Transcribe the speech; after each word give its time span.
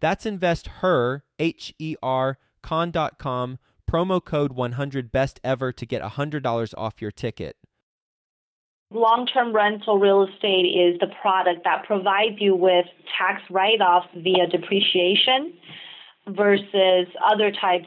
That's 0.00 0.26
investher, 0.26 1.24
H 1.38 1.74
E 1.78 1.96
R, 2.02 2.38
con.com 2.62 3.58
promo 3.90 4.24
code 4.24 4.52
100 4.52 5.10
best 5.10 5.40
ever 5.42 5.72
to 5.72 5.84
get 5.84 6.00
$100 6.00 6.74
off 6.78 7.02
your 7.02 7.10
ticket. 7.10 7.56
Long 8.92 9.26
term 9.26 9.54
rental 9.54 9.98
real 9.98 10.26
estate 10.26 10.66
is 10.66 10.98
the 11.00 11.08
product 11.20 11.62
that 11.64 11.84
provides 11.86 12.36
you 12.40 12.56
with 12.56 12.86
tax 13.18 13.42
write 13.50 13.80
offs 13.80 14.08
via 14.16 14.48
depreciation 14.48 15.54
versus 16.28 17.06
other 17.24 17.52
types. 17.52 17.86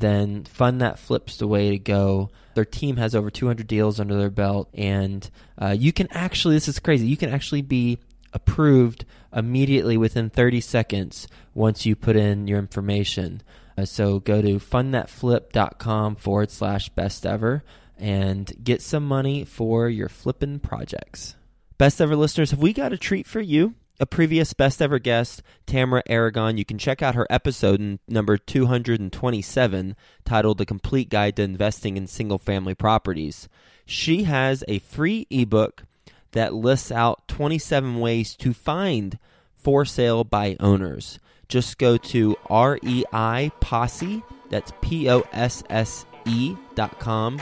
then 0.00 0.44
Fund 0.44 0.80
That 0.80 0.98
Flip's 0.98 1.36
the 1.36 1.46
way 1.46 1.70
to 1.70 1.78
go. 1.78 2.30
Their 2.54 2.64
team 2.64 2.96
has 2.96 3.14
over 3.14 3.30
200 3.30 3.66
deals 3.66 4.00
under 4.00 4.16
their 4.16 4.30
belt, 4.30 4.68
and 4.74 5.28
uh, 5.60 5.76
you 5.78 5.92
can 5.92 6.08
actually, 6.10 6.56
this 6.56 6.68
is 6.68 6.78
crazy, 6.78 7.06
you 7.06 7.16
can 7.16 7.30
actually 7.30 7.62
be 7.62 7.98
approved 8.32 9.04
immediately 9.32 9.96
within 9.96 10.30
30 10.30 10.60
seconds 10.60 11.28
once 11.54 11.86
you 11.86 11.96
put 11.96 12.16
in 12.16 12.46
your 12.46 12.58
information. 12.58 13.42
Uh, 13.76 13.84
so 13.84 14.18
go 14.18 14.42
to 14.42 14.58
fundthatflip.com 14.58 16.16
forward 16.16 16.50
slash 16.50 16.88
best 16.90 17.24
ever 17.24 17.62
and 17.96 18.52
get 18.62 18.82
some 18.82 19.06
money 19.06 19.44
for 19.44 19.88
your 19.88 20.08
flipping 20.08 20.58
projects. 20.58 21.36
Best 21.78 22.00
ever 22.00 22.16
listeners, 22.16 22.50
have 22.50 22.60
we 22.60 22.72
got 22.72 22.92
a 22.92 22.98
treat 22.98 23.26
for 23.26 23.40
you? 23.40 23.74
A 24.00 24.06
previous 24.06 24.52
best 24.52 24.80
ever 24.80 24.98
guest, 24.98 25.42
Tamara 25.66 26.02
Aragon. 26.06 26.56
You 26.56 26.64
can 26.64 26.78
check 26.78 27.02
out 27.02 27.14
her 27.14 27.26
episode 27.28 27.98
number 28.06 28.38
227 28.38 29.96
titled 30.24 30.58
The 30.58 30.66
Complete 30.66 31.08
Guide 31.08 31.36
to 31.36 31.42
Investing 31.42 31.96
in 31.96 32.06
Single 32.06 32.38
Family 32.38 32.74
Properties. 32.74 33.48
She 33.84 34.24
has 34.24 34.62
a 34.68 34.78
free 34.78 35.26
ebook 35.30 35.84
that 36.32 36.54
lists 36.54 36.92
out 36.92 37.26
27 37.28 37.98
ways 37.98 38.36
to 38.36 38.52
find 38.52 39.18
for 39.56 39.84
sale 39.84 40.24
by 40.24 40.56
owners. 40.60 41.18
Just 41.48 41.78
go 41.78 41.96
to 41.96 42.36
REI 42.50 43.50
Posse, 43.60 44.22
that's 44.50 44.72
P 44.82 45.08
O 45.10 45.24
S 45.32 45.64
S 45.70 46.04
E 46.26 46.54
dot 46.74 47.00
com, 47.00 47.40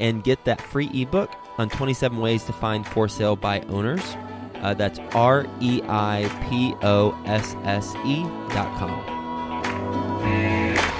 and 0.00 0.24
get 0.24 0.44
that 0.44 0.60
free 0.60 0.90
ebook 0.92 1.30
on 1.56 1.68
27 1.70 2.18
ways 2.18 2.42
to 2.44 2.52
find 2.52 2.84
for 2.84 3.08
sale 3.08 3.36
by 3.36 3.60
owners. 3.62 4.16
Uh, 4.64 4.72
that's 4.72 4.98
R 5.14 5.46
E 5.60 5.82
I 5.86 6.26
P 6.48 6.74
O 6.82 7.14
S 7.26 7.54
S 7.64 7.94
E 8.06 8.22
dot 8.54 8.74
com. 8.78 9.04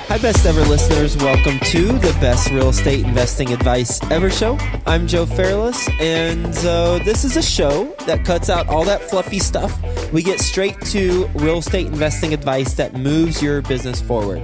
Hi, 0.06 0.18
best 0.18 0.44
ever 0.44 0.60
listeners. 0.66 1.16
Welcome 1.16 1.58
to 1.70 1.86
the 1.86 2.14
best 2.20 2.50
real 2.50 2.68
estate 2.68 3.06
investing 3.06 3.54
advice 3.54 4.02
ever 4.10 4.28
show. 4.28 4.58
I'm 4.86 5.06
Joe 5.06 5.24
Fairless, 5.24 5.88
and 5.98 6.54
uh, 6.58 6.98
this 7.04 7.24
is 7.24 7.38
a 7.38 7.42
show 7.42 7.86
that 8.06 8.24
cuts 8.26 8.50
out 8.50 8.68
all 8.68 8.84
that 8.84 9.02
fluffy 9.02 9.38
stuff. 9.38 9.72
We 10.12 10.22
get 10.22 10.40
straight 10.40 10.78
to 10.86 11.26
real 11.34 11.58
estate 11.58 11.86
investing 11.86 12.34
advice 12.34 12.74
that 12.74 12.92
moves 12.92 13.42
your 13.42 13.62
business 13.62 14.00
forward 14.00 14.42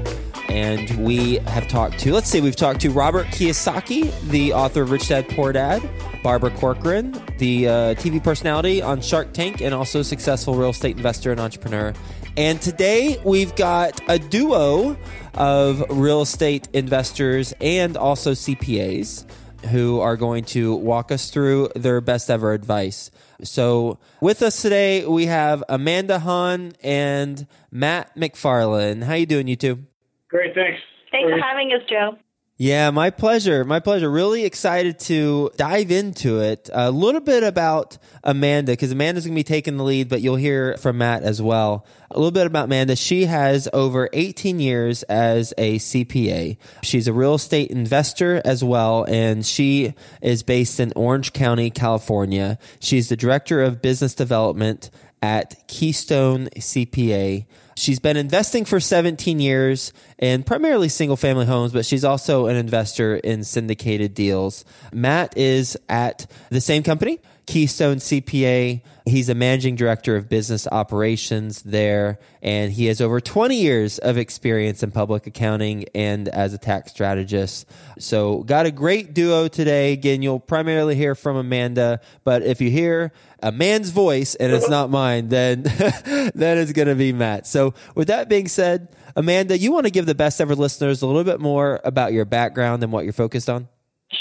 and 0.48 1.04
we 1.04 1.36
have 1.46 1.68
talked 1.68 1.98
to, 2.00 2.12
let's 2.12 2.28
see, 2.28 2.40
we've 2.40 2.56
talked 2.56 2.80
to 2.80 2.90
Robert 2.90 3.26
Kiyosaki, 3.28 4.12
the 4.30 4.52
author 4.52 4.82
of 4.82 4.90
Rich 4.90 5.08
Dad 5.08 5.28
Poor 5.28 5.52
Dad, 5.52 5.80
Barbara 6.22 6.50
Corcoran, 6.50 7.12
the 7.38 7.68
uh, 7.68 7.72
TV 7.94 8.22
personality 8.22 8.82
on 8.82 9.00
Shark 9.00 9.32
Tank, 9.32 9.60
and 9.60 9.74
also 9.74 10.02
successful 10.02 10.54
real 10.54 10.70
estate 10.70 10.96
investor 10.96 11.32
and 11.32 11.40
entrepreneur. 11.40 11.92
And 12.36 12.60
today 12.60 13.20
we've 13.24 13.54
got 13.56 14.00
a 14.08 14.18
duo 14.18 14.96
of 15.34 15.84
real 15.90 16.22
estate 16.22 16.68
investors 16.72 17.52
and 17.60 17.96
also 17.96 18.32
CPAs 18.32 19.26
who 19.66 20.00
are 20.00 20.16
going 20.16 20.44
to 20.44 20.74
walk 20.74 21.12
us 21.12 21.30
through 21.30 21.68
their 21.74 22.00
best 22.00 22.30
ever 22.30 22.52
advice. 22.52 23.10
So, 23.42 23.98
with 24.20 24.42
us 24.42 24.60
today, 24.60 25.04
we 25.06 25.26
have 25.26 25.64
Amanda 25.68 26.18
Han 26.18 26.72
and 26.82 27.46
Matt 27.70 28.14
MacFarland. 28.16 29.04
How 29.04 29.14
you 29.14 29.26
doing, 29.26 29.48
you 29.48 29.56
two? 29.56 29.84
Great, 30.28 30.54
thanks. 30.54 30.80
Thanks 31.10 31.30
for 31.30 31.40
having 31.40 31.72
us, 31.72 31.82
Joe. 31.88 32.16
Yeah, 32.62 32.90
my 32.90 33.08
pleasure. 33.08 33.64
My 33.64 33.80
pleasure. 33.80 34.10
Really 34.10 34.44
excited 34.44 34.98
to 34.98 35.50
dive 35.56 35.90
into 35.90 36.40
it. 36.40 36.68
A 36.70 36.90
little 36.90 37.22
bit 37.22 37.42
about 37.42 37.96
Amanda, 38.22 38.72
because 38.72 38.92
Amanda's 38.92 39.24
going 39.24 39.34
to 39.34 39.38
be 39.38 39.44
taking 39.44 39.78
the 39.78 39.82
lead, 39.82 40.10
but 40.10 40.20
you'll 40.20 40.36
hear 40.36 40.76
from 40.76 40.98
Matt 40.98 41.22
as 41.22 41.40
well. 41.40 41.86
A 42.10 42.18
little 42.18 42.32
bit 42.32 42.46
about 42.46 42.66
Amanda. 42.66 42.96
She 42.96 43.24
has 43.24 43.66
over 43.72 44.10
18 44.12 44.60
years 44.60 45.04
as 45.04 45.54
a 45.56 45.78
CPA. 45.78 46.58
She's 46.82 47.08
a 47.08 47.14
real 47.14 47.36
estate 47.36 47.70
investor 47.70 48.42
as 48.44 48.62
well, 48.62 49.04
and 49.04 49.46
she 49.46 49.94
is 50.20 50.42
based 50.42 50.80
in 50.80 50.92
Orange 50.94 51.32
County, 51.32 51.70
California. 51.70 52.58
She's 52.78 53.08
the 53.08 53.16
director 53.16 53.62
of 53.62 53.80
business 53.80 54.14
development 54.14 54.90
at 55.22 55.66
Keystone 55.66 56.48
CPA. 56.56 57.46
She's 57.80 57.98
been 57.98 58.18
investing 58.18 58.66
for 58.66 58.78
17 58.78 59.40
years 59.40 59.94
in 60.18 60.42
primarily 60.42 60.90
single 60.90 61.16
family 61.16 61.46
homes, 61.46 61.72
but 61.72 61.86
she's 61.86 62.04
also 62.04 62.46
an 62.46 62.56
investor 62.56 63.16
in 63.16 63.42
syndicated 63.42 64.12
deals. 64.12 64.66
Matt 64.92 65.38
is 65.38 65.78
at 65.88 66.30
the 66.50 66.60
same 66.60 66.82
company, 66.82 67.20
Keystone 67.50 67.96
CPA. 67.96 68.80
He's 69.06 69.28
a 69.28 69.34
managing 69.34 69.74
director 69.74 70.14
of 70.14 70.28
business 70.28 70.68
operations 70.70 71.62
there, 71.62 72.20
and 72.42 72.70
he 72.70 72.86
has 72.86 73.00
over 73.00 73.20
20 73.20 73.56
years 73.56 73.98
of 73.98 74.16
experience 74.16 74.84
in 74.84 74.92
public 74.92 75.26
accounting 75.26 75.86
and 75.92 76.28
as 76.28 76.54
a 76.54 76.58
tax 76.58 76.92
strategist. 76.92 77.66
So, 77.98 78.44
got 78.44 78.66
a 78.66 78.70
great 78.70 79.14
duo 79.14 79.48
today. 79.48 79.92
Again, 79.92 80.22
you'll 80.22 80.38
primarily 80.38 80.94
hear 80.94 81.16
from 81.16 81.36
Amanda, 81.36 82.00
but 82.22 82.42
if 82.42 82.60
you 82.60 82.70
hear 82.70 83.12
a 83.42 83.50
man's 83.50 83.90
voice 83.90 84.36
and 84.36 84.52
it's 84.52 84.68
not 84.68 84.88
mine, 84.88 85.28
then 85.28 85.62
then 86.36 86.58
it's 86.58 86.70
going 86.70 86.86
to 86.86 86.94
be 86.94 87.12
Matt. 87.12 87.48
So, 87.48 87.74
with 87.96 88.06
that 88.06 88.28
being 88.28 88.46
said, 88.46 88.94
Amanda, 89.16 89.58
you 89.58 89.72
want 89.72 89.86
to 89.86 89.90
give 89.90 90.06
the 90.06 90.14
best 90.14 90.40
ever 90.40 90.54
listeners 90.54 91.02
a 91.02 91.06
little 91.08 91.24
bit 91.24 91.40
more 91.40 91.80
about 91.82 92.12
your 92.12 92.26
background 92.26 92.84
and 92.84 92.92
what 92.92 93.02
you're 93.02 93.12
focused 93.12 93.50
on? 93.50 93.66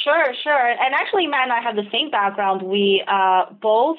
Sure, 0.04 0.34
sure. 0.44 0.70
And 0.70 0.94
actually, 0.94 1.28
Matt 1.28 1.44
and 1.44 1.52
I 1.52 1.62
have 1.62 1.76
the 1.76 1.90
same 1.92 2.12
background. 2.12 2.62
We 2.62 3.04
uh, 3.08 3.46
both 3.62 3.98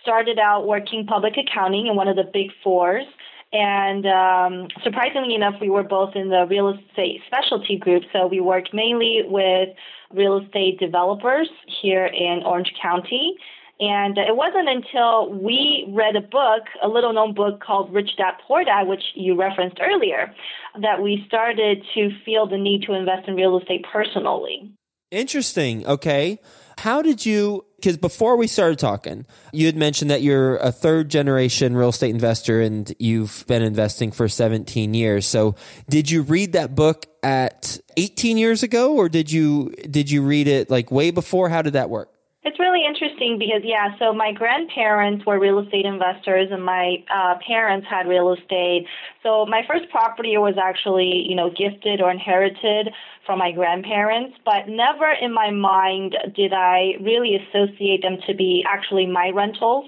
started 0.00 0.38
out 0.38 0.66
working 0.66 1.06
public 1.06 1.34
accounting 1.36 1.86
in 1.88 1.96
one 1.96 2.08
of 2.08 2.16
the 2.16 2.24
big 2.32 2.50
fours. 2.62 3.04
And 3.52 4.04
um, 4.06 4.68
surprisingly 4.82 5.34
enough, 5.34 5.54
we 5.60 5.70
were 5.70 5.82
both 5.82 6.16
in 6.16 6.28
the 6.28 6.46
real 6.48 6.68
estate 6.68 7.20
specialty 7.26 7.78
group. 7.78 8.02
So 8.12 8.26
we 8.26 8.40
worked 8.40 8.74
mainly 8.74 9.22
with 9.24 9.70
real 10.12 10.38
estate 10.38 10.78
developers 10.78 11.48
here 11.82 12.06
in 12.06 12.42
Orange 12.44 12.72
County. 12.80 13.36
And 13.80 14.18
it 14.18 14.36
wasn't 14.36 14.68
until 14.68 15.32
we 15.32 15.86
read 15.88 16.14
a 16.14 16.20
book, 16.20 16.62
a 16.82 16.88
little 16.88 17.12
known 17.12 17.34
book 17.34 17.60
called 17.60 17.92
Rich 17.92 18.16
Dad 18.16 18.34
Poor 18.46 18.62
Dad, 18.64 18.86
which 18.86 19.02
you 19.14 19.36
referenced 19.36 19.78
earlier, 19.80 20.32
that 20.80 21.02
we 21.02 21.24
started 21.26 21.82
to 21.94 22.10
feel 22.24 22.46
the 22.46 22.58
need 22.58 22.82
to 22.84 22.92
invest 22.92 23.26
in 23.26 23.34
real 23.34 23.58
estate 23.58 23.84
personally. 23.92 24.70
Interesting. 25.14 25.86
Okay. 25.86 26.40
How 26.78 27.00
did 27.00 27.24
you, 27.24 27.64
because 27.76 27.96
before 27.96 28.36
we 28.36 28.48
started 28.48 28.80
talking, 28.80 29.26
you 29.52 29.66
had 29.66 29.76
mentioned 29.76 30.10
that 30.10 30.22
you're 30.22 30.56
a 30.56 30.72
third 30.72 31.08
generation 31.08 31.76
real 31.76 31.90
estate 31.90 32.10
investor 32.10 32.60
and 32.60 32.92
you've 32.98 33.44
been 33.46 33.62
investing 33.62 34.10
for 34.10 34.28
17 34.28 34.92
years. 34.92 35.24
So 35.24 35.54
did 35.88 36.10
you 36.10 36.22
read 36.22 36.54
that 36.54 36.74
book 36.74 37.06
at 37.22 37.78
18 37.96 38.38
years 38.38 38.64
ago 38.64 38.96
or 38.96 39.08
did 39.08 39.30
you, 39.30 39.72
did 39.88 40.10
you 40.10 40.22
read 40.22 40.48
it 40.48 40.68
like 40.68 40.90
way 40.90 41.12
before? 41.12 41.48
How 41.48 41.62
did 41.62 41.74
that 41.74 41.90
work? 41.90 42.13
It's 42.46 42.58
really 42.58 42.84
interesting 42.86 43.38
because, 43.38 43.62
yeah, 43.64 43.96
so 43.98 44.12
my 44.12 44.30
grandparents 44.30 45.24
were 45.24 45.40
real 45.40 45.60
estate 45.60 45.86
investors 45.86 46.48
and 46.52 46.62
my 46.62 47.02
uh, 47.08 47.36
parents 47.46 47.86
had 47.88 48.06
real 48.06 48.34
estate. 48.34 48.86
So 49.22 49.46
my 49.46 49.62
first 49.66 49.90
property 49.90 50.36
was 50.36 50.54
actually, 50.62 51.24
you 51.26 51.36
know, 51.36 51.48
gifted 51.48 52.02
or 52.02 52.10
inherited 52.10 52.90
from 53.24 53.38
my 53.38 53.50
grandparents, 53.50 54.36
but 54.44 54.68
never 54.68 55.10
in 55.10 55.32
my 55.32 55.50
mind 55.52 56.16
did 56.36 56.52
I 56.52 56.92
really 57.00 57.34
associate 57.34 58.02
them 58.02 58.18
to 58.26 58.34
be 58.34 58.62
actually 58.68 59.06
my 59.06 59.30
rentals. 59.34 59.86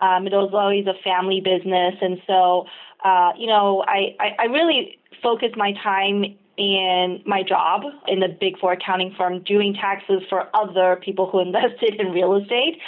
Um, 0.00 0.26
it 0.26 0.32
was 0.32 0.50
always 0.52 0.86
a 0.88 0.98
family 1.04 1.40
business. 1.40 1.94
And 2.00 2.18
so, 2.26 2.66
uh, 3.04 3.30
you 3.38 3.46
know, 3.46 3.84
I, 3.86 4.16
I, 4.18 4.28
I 4.40 4.44
really 4.46 4.98
focused 5.22 5.56
my 5.56 5.72
time 5.84 6.36
in 6.56 7.22
my 7.26 7.42
job 7.42 7.82
in 8.06 8.20
the 8.20 8.28
big 8.28 8.58
four 8.58 8.72
accounting 8.72 9.14
firm 9.16 9.42
doing 9.42 9.74
taxes 9.74 10.22
for 10.28 10.48
other 10.54 11.00
people 11.02 11.28
who 11.30 11.40
invested 11.48 11.94
in 11.98 12.12
real 12.12 12.36
estate. 12.36 12.78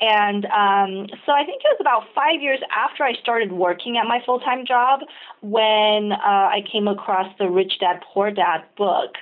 And 0.00 0.44
um, 0.46 1.06
so 1.24 1.32
I 1.32 1.44
think 1.44 1.62
it 1.64 1.70
was 1.70 1.78
about 1.80 2.04
five 2.14 2.40
years 2.40 2.58
after 2.76 3.04
I 3.04 3.14
started 3.14 3.52
working 3.52 3.96
at 3.96 4.06
my 4.06 4.20
full 4.26 4.40
time 4.40 4.66
job 4.66 5.00
when 5.40 6.12
uh, 6.12 6.18
I 6.22 6.60
came 6.70 6.88
across 6.88 7.32
the 7.38 7.48
Rich 7.48 7.78
Dad 7.80 8.00
Poor 8.12 8.30
Dad 8.30 8.64
book. 8.76 9.12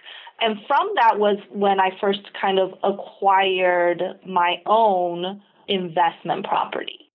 And 0.41 0.59
from 0.67 0.91
that 0.97 1.19
was 1.19 1.37
when 1.51 1.79
I 1.79 1.91
first 2.01 2.21
kind 2.41 2.59
of 2.59 2.73
acquired 2.83 4.03
my 4.27 4.57
own 4.67 5.41
investment 5.69 6.47
property. 6.47 7.11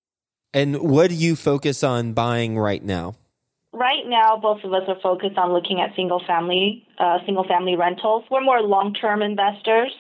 And 0.54 0.80
what 0.80 1.10
do 1.10 1.16
you 1.16 1.36
focus 1.36 1.84
on 1.84 2.14
buying 2.14 2.58
right 2.58 2.84
now? 2.84 3.16
Right 3.74 4.06
now, 4.06 4.38
both 4.42 4.64
of 4.64 4.74
us 4.74 4.84
are 4.88 5.00
focused 5.02 5.38
on 5.38 5.54
looking 5.54 5.80
at 5.82 5.96
single 5.96 6.22
family, 6.26 6.86
uh, 7.00 7.20
single 7.26 7.46
family 7.48 7.76
rentals. 7.76 8.26
We're 8.30 8.42
more 8.42 8.62
long 8.62 8.94
term 8.94 9.22
investors, 9.22 9.94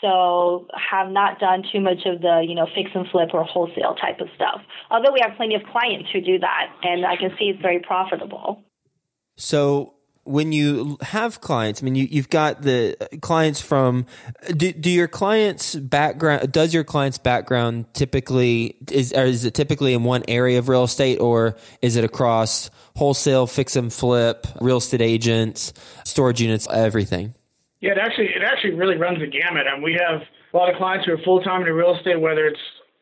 so 0.00 0.66
have 0.74 1.10
not 1.10 1.38
done 1.38 1.64
too 1.72 1.80
much 1.80 2.06
of 2.06 2.20
the 2.20 2.44
you 2.46 2.54
know 2.54 2.66
fix 2.74 2.90
and 2.94 3.06
flip 3.08 3.30
or 3.32 3.44
wholesale 3.44 3.94
type 3.94 4.20
of 4.20 4.28
stuff. 4.34 4.60
Although 4.90 5.12
we 5.12 5.20
have 5.22 5.36
plenty 5.36 5.54
of 5.54 5.62
clients 5.70 6.10
who 6.12 6.20
do 6.20 6.38
that, 6.38 6.72
and 6.82 7.04
I 7.06 7.16
can 7.16 7.30
see 7.38 7.46
it's 7.46 7.62
very 7.62 7.80
profitable. 7.80 8.62
So 9.36 9.93
when 10.24 10.52
you 10.52 10.96
have 11.02 11.40
clients, 11.40 11.82
I 11.82 11.84
mean, 11.84 11.94
you, 11.94 12.06
you've 12.10 12.30
got 12.30 12.62
the 12.62 12.96
clients 13.20 13.60
from, 13.60 14.06
do, 14.56 14.72
do 14.72 14.90
your 14.90 15.08
clients 15.08 15.74
background, 15.74 16.50
does 16.50 16.72
your 16.72 16.84
clients 16.84 17.18
background 17.18 17.92
typically, 17.92 18.76
is, 18.90 19.12
is 19.12 19.44
it 19.44 19.54
typically 19.54 19.92
in 19.92 20.02
one 20.02 20.24
area 20.26 20.58
of 20.58 20.68
real 20.68 20.84
estate 20.84 21.20
or 21.20 21.56
is 21.82 21.96
it 21.96 22.04
across 22.04 22.70
wholesale, 22.96 23.46
fix 23.46 23.76
and 23.76 23.92
flip, 23.92 24.46
real 24.60 24.78
estate 24.78 25.02
agents, 25.02 25.72
storage 26.04 26.40
units, 26.40 26.66
everything? 26.70 27.34
Yeah, 27.80 27.92
it 27.92 27.98
actually, 27.98 28.28
it 28.28 28.42
actually 28.42 28.74
really 28.74 28.96
runs 28.96 29.18
the 29.18 29.26
gamut. 29.26 29.66
I 29.66 29.74
And 29.74 29.82
we 29.82 29.92
have 29.92 30.22
a 30.52 30.56
lot 30.56 30.70
of 30.70 30.76
clients 30.76 31.04
who 31.04 31.12
are 31.12 31.18
full-time 31.18 31.62
in 31.66 31.72
real 31.72 31.96
estate, 31.96 32.18
whether 32.18 32.46
it's, 32.46 32.60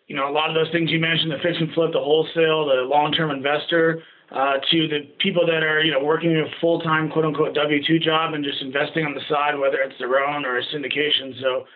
you 0.09 0.17
know, 0.17 0.29
a 0.29 0.33
lot 0.33 0.49
of 0.49 0.57
those 0.57 0.73
things 0.73 0.91
you 0.91 0.99
mentioned, 0.99 1.31
the 1.31 1.39
fix 1.39 1.57
and 1.61 1.73
flip, 1.73 1.93
the 1.93 2.01
wholesale, 2.01 2.67
the 2.67 2.83
long-term 2.83 3.31
investor, 3.31 4.03
uh, 4.33 4.59
to 4.71 4.89
the 4.89 5.01
people 5.19 5.47
that 5.47 5.63
are, 5.63 5.83
you 5.85 5.93
know, 5.93 6.03
working 6.03 6.37
a 6.37 6.45
full-time 6.61 7.11
quote 7.11 7.25
unquote 7.25 7.55
W-2 7.55 8.03
job 8.03 8.33
and 8.35 8.43
just 8.45 8.63
investing 8.63 9.05
on 9.05 9.15
the 9.15 9.21
side, 9.29 9.59
whether 9.59 9.79
it's 9.79 9.99
their 9.99 10.19
own 10.21 10.45
or 10.45 10.59
a 10.59 10.63
syndication. 10.75 11.39
So 11.41 11.67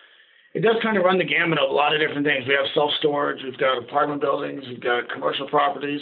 it 0.54 0.60
does 0.60 0.76
kind 0.82 0.96
of 0.96 1.04
run 1.04 1.18
the 1.18 1.24
gamut 1.24 1.58
of 1.58 1.70
a 1.70 1.72
lot 1.72 1.94
of 1.94 2.00
different 2.00 2.26
things. 2.26 2.46
We 2.48 2.54
have 2.54 2.66
self-storage, 2.72 3.42
we've 3.44 3.58
got 3.58 3.76
apartment 3.76 4.22
buildings, 4.22 4.64
we've 4.66 4.80
got 4.80 5.10
commercial 5.10 5.46
properties. 5.48 6.00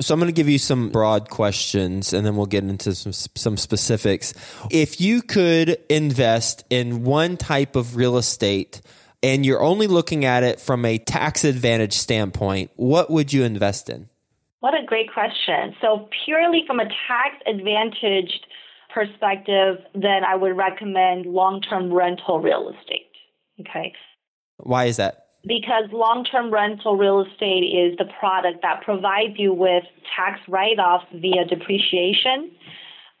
So 0.00 0.12
I'm 0.12 0.20
going 0.20 0.28
to 0.28 0.34
give 0.34 0.48
you 0.48 0.58
some 0.58 0.90
broad 0.90 1.30
questions 1.30 2.12
and 2.12 2.26
then 2.26 2.36
we'll 2.36 2.46
get 2.46 2.64
into 2.64 2.94
some 2.94 3.12
some 3.12 3.56
specifics. 3.56 4.34
If 4.70 5.00
you 5.00 5.22
could 5.22 5.78
invest 5.88 6.64
in 6.68 7.04
one 7.04 7.36
type 7.36 7.76
of 7.76 7.96
real 7.96 8.18
estate 8.18 8.82
and 9.22 9.46
you're 9.46 9.62
only 9.62 9.86
looking 9.86 10.24
at 10.24 10.42
it 10.42 10.60
from 10.60 10.84
a 10.84 10.98
tax 10.98 11.44
advantage 11.44 11.94
standpoint, 11.94 12.70
what 12.74 13.08
would 13.08 13.32
you 13.32 13.44
invest 13.44 13.88
in? 13.88 14.08
What 14.64 14.72
a 14.72 14.82
great 14.82 15.12
question. 15.12 15.76
So, 15.82 16.08
purely 16.24 16.64
from 16.66 16.80
a 16.80 16.86
tax 16.86 17.36
advantaged 17.46 18.46
perspective, 18.94 19.76
then 19.92 20.24
I 20.26 20.36
would 20.36 20.56
recommend 20.56 21.26
long 21.26 21.60
term 21.60 21.92
rental 21.92 22.40
real 22.40 22.70
estate. 22.70 23.10
Okay. 23.60 23.92
Why 24.56 24.86
is 24.86 24.96
that? 24.96 25.26
Because 25.46 25.92
long 25.92 26.24
term 26.24 26.50
rental 26.50 26.96
real 26.96 27.26
estate 27.26 27.76
is 27.76 27.98
the 27.98 28.06
product 28.18 28.62
that 28.62 28.80
provides 28.80 29.34
you 29.36 29.52
with 29.52 29.84
tax 30.16 30.40
write 30.48 30.78
offs 30.78 31.04
via 31.12 31.44
depreciation 31.44 32.50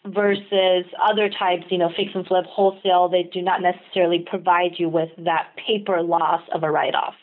versus 0.06 0.86
other 0.98 1.28
types, 1.28 1.64
you 1.68 1.76
know, 1.76 1.90
fix 1.94 2.12
and 2.14 2.26
flip, 2.26 2.46
wholesale, 2.46 3.10
they 3.10 3.24
do 3.24 3.42
not 3.42 3.60
necessarily 3.60 4.24
provide 4.26 4.78
you 4.78 4.88
with 4.88 5.10
that 5.18 5.48
paper 5.66 6.00
loss 6.00 6.40
of 6.54 6.62
a 6.62 6.70
write 6.70 6.94
off 6.94 7.16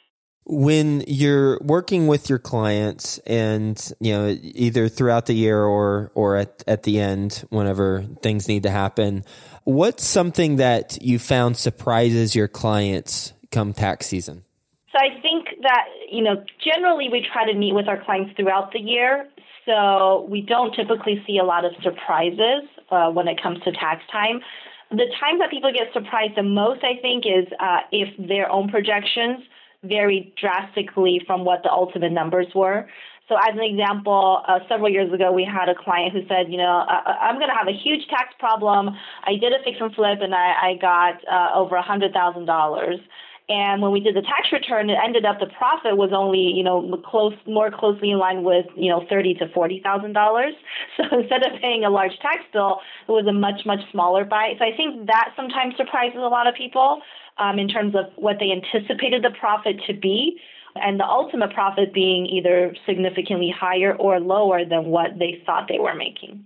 when 0.45 1.03
you're 1.07 1.59
working 1.61 2.07
with 2.07 2.29
your 2.29 2.39
clients 2.39 3.19
and 3.19 3.91
you 3.99 4.11
know 4.11 4.35
either 4.41 4.89
throughout 4.89 5.27
the 5.27 5.33
year 5.33 5.63
or 5.63 6.11
or 6.15 6.35
at, 6.35 6.63
at 6.67 6.83
the 6.83 6.99
end 6.99 7.43
whenever 7.49 8.03
things 8.21 8.47
need 8.47 8.63
to 8.63 8.69
happen 8.69 9.23
what's 9.63 10.05
something 10.05 10.57
that 10.57 11.01
you 11.01 11.19
found 11.19 11.57
surprises 11.57 12.35
your 12.35 12.47
clients 12.47 13.33
come 13.51 13.73
tax 13.73 14.07
season? 14.07 14.43
So 14.91 14.97
i 14.99 15.21
think 15.21 15.47
that 15.61 15.85
you 16.09 16.23
know 16.23 16.43
generally 16.63 17.09
we 17.09 17.25
try 17.31 17.45
to 17.51 17.57
meet 17.57 17.73
with 17.73 17.87
our 17.87 18.03
clients 18.03 18.35
throughout 18.35 18.71
the 18.73 18.79
year. 18.79 19.27
So 19.65 20.25
we 20.27 20.41
don't 20.41 20.73
typically 20.73 21.23
see 21.27 21.37
a 21.37 21.43
lot 21.43 21.65
of 21.65 21.71
surprises 21.83 22.63
uh, 22.89 23.11
when 23.11 23.27
it 23.27 23.41
comes 23.41 23.59
to 23.63 23.71
tax 23.71 24.01
time. 24.11 24.41
The 24.89 25.05
times 25.21 25.39
that 25.39 25.51
people 25.51 25.71
get 25.71 25.93
surprised 25.93 26.35
the 26.35 26.43
most 26.43 26.83
i 26.83 26.99
think 27.01 27.25
is 27.25 27.47
uh, 27.59 27.81
if 27.91 28.09
their 28.27 28.51
own 28.51 28.69
projections 28.69 29.45
vary 29.83 30.33
drastically 30.39 31.21
from 31.25 31.45
what 31.45 31.63
the 31.63 31.71
ultimate 31.71 32.11
numbers 32.11 32.47
were. 32.53 32.87
So, 33.27 33.37
as 33.37 33.55
an 33.55 33.63
example, 33.63 34.43
uh, 34.47 34.59
several 34.67 34.89
years 34.89 35.11
ago, 35.13 35.31
we 35.31 35.45
had 35.45 35.69
a 35.69 35.75
client 35.75 36.11
who 36.11 36.19
said, 36.27 36.51
you 36.51 36.57
know, 36.57 36.83
I, 36.85 37.29
am 37.29 37.35
going 37.35 37.47
to 37.47 37.55
have 37.55 37.67
a 37.67 37.77
huge 37.77 38.05
tax 38.09 38.33
problem. 38.39 38.89
I 39.23 39.39
did 39.39 39.53
a 39.53 39.63
fix 39.63 39.77
and 39.79 39.93
flip, 39.95 40.19
and 40.21 40.35
I, 40.35 40.75
I 40.75 40.77
got 40.81 41.15
uh, 41.31 41.57
over 41.57 41.77
a 41.77 41.81
hundred 41.81 42.11
thousand 42.11 42.45
dollars. 42.45 42.99
And 43.47 43.81
when 43.81 43.91
we 43.91 43.99
did 43.99 44.15
the 44.15 44.21
tax 44.21 44.47
return, 44.51 44.89
it 44.89 44.97
ended 45.03 45.25
up 45.25 45.39
the 45.39 45.47
profit 45.47 45.97
was 45.97 46.11
only, 46.13 46.39
you 46.39 46.63
know, 46.63 47.01
close 47.05 47.33
more 47.47 47.71
closely 47.71 48.11
in 48.11 48.19
line 48.19 48.43
with, 48.43 48.65
you 48.75 48.89
know, 48.89 49.05
thirty 49.09 49.33
to 49.35 49.47
forty 49.53 49.81
thousand 49.83 50.13
dollars. 50.13 50.53
So 50.97 51.03
instead 51.19 51.43
of 51.43 51.59
paying 51.61 51.85
a 51.85 51.89
large 51.89 52.17
tax 52.21 52.43
bill, 52.51 52.79
it 53.07 53.11
was 53.11 53.25
a 53.27 53.33
much 53.33 53.65
much 53.65 53.79
smaller 53.91 54.25
bite. 54.25 54.55
So 54.59 54.65
I 54.65 54.75
think 54.75 55.07
that 55.07 55.31
sometimes 55.35 55.75
surprises 55.77 56.19
a 56.19 56.31
lot 56.31 56.47
of 56.47 56.55
people 56.55 57.01
um, 57.41 57.57
in 57.59 57.67
terms 57.67 57.95
of 57.95 58.05
what 58.15 58.37
they 58.39 58.51
anticipated 58.51 59.23
the 59.23 59.31
profit 59.39 59.81
to 59.87 59.93
be, 59.93 60.39
and 60.75 60.99
the 60.99 61.05
ultimate 61.05 61.53
profit 61.53 61.93
being 61.93 62.25
either 62.27 62.73
significantly 62.85 63.53
higher 63.57 63.95
or 63.95 64.19
lower 64.19 64.63
than 64.63 64.85
what 64.85 65.17
they 65.19 65.41
thought 65.45 65.67
they 65.67 65.79
were 65.79 65.95
making. 65.95 66.45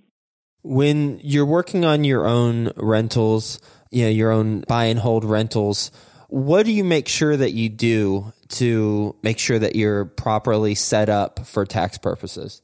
When 0.63 1.19
you're 1.21 1.45
working 1.45 1.85
on 1.85 2.03
your 2.03 2.25
own 2.25 2.71
rentals, 2.77 3.59
you 3.91 4.05
know, 4.05 4.09
your 4.09 4.31
own 4.31 4.61
buy 4.67 4.85
and 4.85 4.99
hold 4.99 5.23
rentals, 5.23 5.91
what 6.29 6.65
do 6.65 6.71
you 6.71 6.83
make 6.83 7.07
sure 7.07 7.37
that 7.37 7.51
you 7.51 7.69
do 7.69 8.33
to 8.49 9.15
make 9.21 9.37
sure 9.37 9.59
that 9.59 9.75
you're 9.75 10.05
properly 10.05 10.73
set 10.73 11.07
up 11.07 11.45
for 11.45 11.65
tax 11.65 11.99
purposes? 11.99 12.63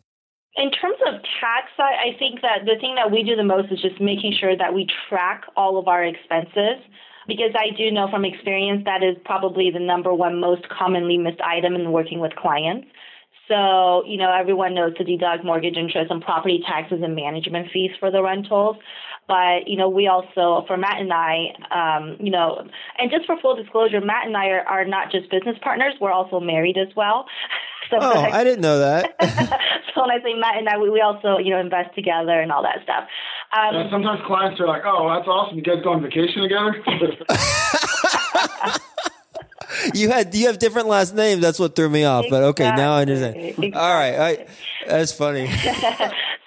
In 0.56 0.72
terms 0.72 0.98
of 1.06 1.22
tax, 1.40 1.68
I, 1.78 2.10
I 2.14 2.18
think 2.18 2.42
that 2.42 2.66
the 2.66 2.76
thing 2.82 2.96
that 2.96 3.12
we 3.12 3.24
do 3.24 3.36
the 3.36 3.44
most 3.44 3.72
is 3.72 3.82
just 3.82 4.02
making 4.02 4.36
sure 4.40 4.58
that 4.58 4.74
we 4.74 4.88
track 5.10 5.44
all 5.56 5.78
of 5.78 5.88
our 5.88 6.04
expenses 6.04 6.84
because 7.32 7.56
I 7.56 7.76
do 7.76 7.90
know 7.92 8.10
from 8.12 8.26
experience 8.26 8.84
that 8.84 9.04
is 9.04 9.16
probably 9.24 9.72
the 9.72 9.80
number 9.80 10.14
one 10.14 10.42
most 10.42 10.68
commonly 10.68 11.18
missed 11.18 11.40
item 11.40 11.76
in 11.76 11.94
working 11.94 12.20
with 12.20 12.36
clients. 12.36 12.88
So, 13.48 14.04
you 14.06 14.18
know, 14.18 14.32
everyone 14.38 14.76
knows 14.76 14.96
to 14.98 15.04
deduct 15.04 15.46
mortgage 15.46 15.78
interest 15.78 16.12
and 16.12 16.22
property 16.22 16.62
taxes 16.68 17.00
and 17.02 17.16
management 17.16 17.68
fees 17.72 17.92
for 18.00 18.12
the 18.12 18.22
rentals. 18.22 18.76
But, 19.28 19.68
you 19.68 19.78
know, 19.78 19.88
we 19.88 20.08
also, 20.08 20.66
for 20.68 20.76
Matt 20.76 21.00
and 21.00 21.14
I, 21.14 21.56
um, 21.72 22.18
you 22.20 22.32
know, 22.32 22.68
and 22.98 23.10
just 23.10 23.26
for 23.26 23.40
full 23.42 23.56
disclosure, 23.56 24.02
Matt 24.02 24.28
and 24.28 24.36
I 24.36 24.48
are, 24.48 24.68
are 24.68 24.86
not 24.86 25.12
just 25.12 25.32
business 25.32 25.56
partners, 25.62 25.94
we're 26.02 26.12
also 26.12 26.40
married 26.40 26.78
as 26.78 26.94
well. 26.96 27.26
So 27.90 27.98
oh, 28.00 28.14
I, 28.14 28.40
I 28.40 28.44
didn't 28.46 28.62
know 28.62 28.80
that. 28.80 29.16
so 29.94 30.02
when 30.02 30.12
I 30.12 30.24
say 30.24 30.34
Matt 30.40 30.56
and 30.58 30.70
I, 30.70 30.78
we, 30.78 30.90
we 30.90 31.02
also, 31.02 31.38
you 31.40 31.50
know, 31.50 31.60
invest 31.60 31.94
together 31.94 32.40
and 32.40 32.50
all 32.50 32.64
that 32.64 32.80
stuff. 32.84 33.04
Um, 33.54 33.76
yeah, 33.76 33.90
sometimes 33.90 34.22
clients 34.26 34.62
are 34.62 34.68
like, 34.68 34.84
"Oh, 34.86 35.14
that's 35.14 35.28
awesome! 35.28 35.58
You 35.58 35.64
guys 35.64 35.84
go 35.84 35.92
on 35.92 36.02
vacation 36.02 36.42
together." 36.42 36.82
you 39.94 40.10
had 40.10 40.34
you 40.34 40.48
have 40.48 40.58
different 40.58 40.88
last 40.88 41.14
names. 41.14 41.42
That's 41.42 41.60
what 41.60 41.76
threw 41.76 41.90
me 41.90 42.06
off. 42.06 42.24
Exactly. 42.26 42.40
But 42.40 42.48
okay, 42.50 42.72
now 42.76 42.94
I 42.94 43.02
understand. 43.02 43.36
Exactly. 43.36 43.74
All 43.74 43.94
right, 43.94 44.16
I, 44.16 44.48
that's 44.88 45.12
funny. 45.12 45.48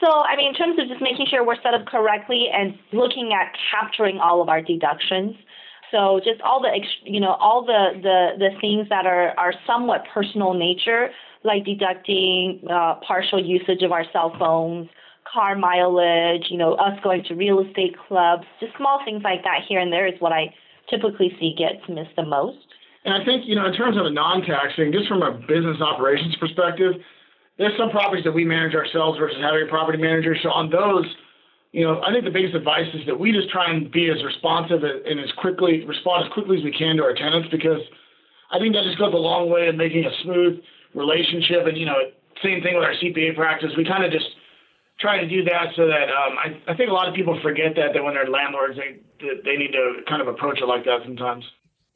so, 0.01 0.07
I 0.07 0.35
mean, 0.37 0.49
in 0.49 0.55
terms 0.55 0.79
of 0.79 0.89
just 0.89 1.03
making 1.03 1.27
sure 1.29 1.45
we're 1.45 1.61
set 1.63 1.75
up 1.75 1.85
correctly 1.87 2.47
and 2.53 2.79
looking 2.93 3.33
at 3.33 3.55
capturing 3.71 4.19
all 4.19 4.41
of 4.41 4.49
our 4.49 4.63
deductions. 4.63 5.37
So, 5.91 6.21
just 6.25 6.41
all 6.41 6.63
the 6.63 6.71
you 7.05 7.21
know 7.21 7.35
all 7.35 7.67
the 7.67 8.01
the 8.01 8.31
the 8.39 8.59
things 8.61 8.89
that 8.89 9.05
are 9.07 9.39
are 9.39 9.53
somewhat 9.67 10.05
personal 10.13 10.55
nature, 10.55 11.11
like 11.43 11.67
deducting 11.67 12.63
uh, 12.71 12.95
partial 13.07 13.45
usage 13.45 13.83
of 13.83 13.93
our 13.93 14.07
cell 14.11 14.35
phones 14.39 14.89
car 15.35 15.57
mileage, 15.57 16.47
you 16.49 16.57
know, 16.57 16.75
us 16.75 16.99
going 17.03 17.25
to 17.25 17.35
real 17.35 17.61
estate 17.61 17.97
clubs, 18.07 18.45
just 18.61 18.77
small 18.77 19.01
things 19.05 19.23
like 19.25 19.43
that 19.43 19.67
here 19.69 19.81
and 19.81 19.93
there 19.93 20.07
is 20.07 20.15
what 20.21 20.33
I 20.33 20.55
typically 20.89 21.35
see 21.41 21.55
gets 21.59 21.83
missed 21.89 22.15
the 22.17 22.25
most. 22.25 22.63
And 23.05 23.13
I 23.13 23.25
think, 23.25 23.45
you 23.45 23.55
know, 23.55 23.67
in 23.67 23.75
terms 23.75 23.99
of 23.99 24.05
the 24.05 24.11
non-taxing, 24.11 24.93
just 24.93 25.09
from 25.09 25.23
a 25.23 25.33
business 25.33 25.81
operations 25.81 26.37
perspective, 26.37 26.95
there's 27.59 27.77
some 27.77 27.91
properties 27.91 28.25
that 28.25 28.33
we 28.33 28.45
manage 28.45 28.75
ourselves 28.75 29.19
versus 29.19 29.37
having 29.43 29.67
a 29.67 29.71
property 29.71 29.99
manager. 29.99 30.37
So 30.43 30.49
on 30.51 30.71
those, 30.71 31.05
you 31.73 31.85
know, 31.85 32.01
I 32.03 32.13
think 32.13 32.25
the 32.25 32.31
biggest 32.31 32.55
advice 32.55 32.87
is 32.95 33.05
that 33.07 33.19
we 33.19 33.33
just 33.33 33.51
try 33.51 33.71
and 33.71 33.91
be 33.91 34.09
as 34.09 34.23
responsive 34.25 34.83
and 34.85 35.21
as 35.21 35.31
quickly 35.39 35.85
respond 35.85 36.27
as 36.27 36.33
quickly 36.33 36.59
as 36.59 36.65
we 36.65 36.73
can 36.73 36.97
to 36.97 37.03
our 37.03 37.15
tenants 37.15 37.49
because 37.51 37.83
I 38.51 38.59
think 38.59 38.75
that 38.75 38.85
just 38.85 38.99
goes 38.99 39.13
a 39.13 39.19
long 39.19 39.51
way 39.51 39.69
in 39.69 39.77
making 39.77 40.07
a 40.07 40.15
smooth 40.23 40.63
relationship. 40.95 41.67
And 41.67 41.77
you 41.77 41.87
know, 41.87 41.99
same 42.43 42.63
thing 42.63 42.79
with 42.79 42.85
our 42.85 42.95
CPA 42.95 43.35
practice. 43.35 43.71
We 43.77 43.85
kind 43.85 44.05
of 44.05 44.11
just 44.11 44.27
try 45.01 45.21
to 45.21 45.29
do 45.29 45.45
that 45.45 45.75
so 45.77 45.87
that 45.87 46.09
um, 46.09 46.39
I, 46.39 46.73
I 46.73 46.77
think 46.77 46.91
a 46.91 46.93
lot 46.93 47.09
of 47.09 47.15
people 47.15 47.39
forget 47.43 47.75
that 47.77 47.93
that 47.95 48.03
when 48.03 48.15
they're 48.15 48.29
landlords, 48.29 48.77
they 48.77 49.01
they 49.45 49.57
need 49.57 49.73
to 49.73 50.03
kind 50.09 50.23
of 50.23 50.29
approach 50.29 50.61
it 50.61 50.67
like 50.67 50.85
that 50.85 51.01
sometimes. 51.05 51.45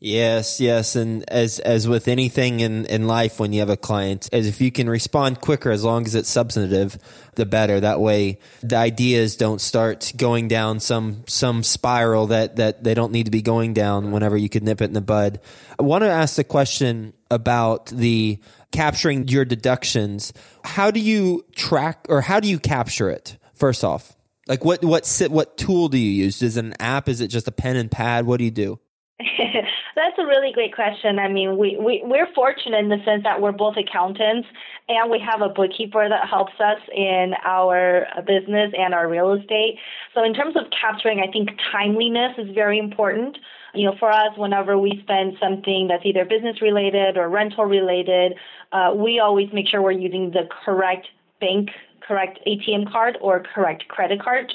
Yes, 0.01 0.61
yes, 0.61 0.95
and 0.95 1.29
as 1.29 1.59
as 1.59 1.89
with 1.89 2.07
anything 2.07 2.61
in 2.61 2.85
in 2.87 3.09
life, 3.09 3.41
when 3.41 3.53
you 3.53 3.59
have 3.59 3.69
a 3.69 3.77
client, 3.77 4.29
as 4.33 4.47
if 4.47 4.61
you 4.61 4.71
can 4.71 4.89
respond 4.89 5.41
quicker, 5.41 5.73
as 5.73 5.83
long 5.83 6.07
as 6.07 6.15
it's 6.15 6.31
substantive, 6.31 6.97
the 7.35 7.45
better. 7.45 7.81
That 7.81 7.99
way, 7.99 8.39
the 8.63 8.77
ideas 8.77 9.35
don't 9.35 9.61
start 9.61 10.13
going 10.17 10.47
down 10.47 10.79
some 10.79 11.25
some 11.27 11.65
spiral 11.65 12.29
that 12.29 12.57
that 12.57 12.85
they 12.85 12.95
don't 12.95 13.11
need 13.11 13.25
to 13.25 13.33
be 13.33 13.43
going 13.43 13.75
down. 13.75 14.13
Whenever 14.13 14.37
you 14.37 14.49
could 14.49 14.63
nip 14.63 14.81
it 14.81 14.85
in 14.85 14.93
the 14.93 15.01
bud. 15.01 15.41
I 15.81 15.83
want 15.83 16.05
to 16.05 16.11
ask 16.11 16.37
the 16.37 16.45
question 16.45 17.13
about 17.29 17.87
the 17.87 18.39
capturing 18.71 19.27
your 19.27 19.45
deductions. 19.45 20.33
How 20.63 20.93
do 20.93 21.01
you 21.01 21.45
track 21.57 22.07
or 22.09 22.21
how 22.21 22.39
do 22.39 22.49
you 22.49 22.61
capture 22.61 23.11
it? 23.11 23.37
First 23.53 23.83
off, 23.83 24.17
like 24.47 24.65
what 24.65 24.85
what 24.85 25.09
what 25.29 25.59
tool 25.59 25.89
do 25.89 25.99
you 25.99 26.11
use? 26.25 26.41
Is 26.41 26.57
it 26.57 26.65
an 26.65 26.75
app? 26.79 27.09
Is 27.09 27.21
it 27.21 27.29
just 27.29 27.49
a 27.49 27.53
pen 27.53 27.75
and 27.75 27.91
pad? 27.91 28.27
What 28.27 28.39
do 28.39 28.45
you 28.45 28.53
do? 28.53 28.79
That's 29.99 30.17
a 30.17 30.27
really 30.27 30.53
great 30.53 30.73
question. 30.73 31.19
I 31.19 31.27
mean, 31.27 31.59
we, 31.59 31.77
we, 31.77 32.03
we're 32.05 32.33
fortunate 32.33 32.79
in 32.79 32.89
the 32.89 33.03
sense 33.05 33.25
that 33.25 33.41
we're 33.41 33.51
both 33.51 33.75
accountants 33.77 34.47
and 34.89 35.11
we 35.11 35.19
have 35.19 35.43
a 35.43 35.49
bookkeeper 35.49 36.09
that 36.09 36.29
helps 36.29 36.53
us 36.61 36.79
in 36.95 37.33
our 37.45 38.07
business 38.25 38.73
and 38.79 38.95
our 38.95 39.09
real 39.09 39.33
estate. 39.33 39.79
So, 40.15 40.23
in 40.23 40.35
terms 40.35 40.55
of 40.55 40.67
capturing, 40.71 41.19
I 41.19 41.33
think 41.33 41.51
timeliness 41.73 42.39
is 42.39 42.55
very 42.55 42.79
important. 42.79 43.39
You 43.75 43.91
know, 43.91 43.97
for 43.99 44.09
us, 44.09 44.37
whenever 44.37 44.79
we 44.79 45.01
spend 45.03 45.35
something 45.43 45.89
that's 45.89 46.07
either 46.07 46.25
business 46.25 46.63
related 46.63 47.17
or 47.17 47.29
rental 47.29 47.65
related, 47.65 48.35
uh, 48.71 48.93
we 48.95 49.19
always 49.19 49.49
make 49.53 49.67
sure 49.67 49.83
we're 49.83 49.91
using 49.91 50.31
the 50.31 50.49
correct 50.65 51.09
bank, 51.41 51.71
correct 52.07 52.39
ATM 52.47 52.93
card, 52.93 53.19
or 53.21 53.43
correct 53.53 53.89
credit 53.89 54.23
card 54.23 54.53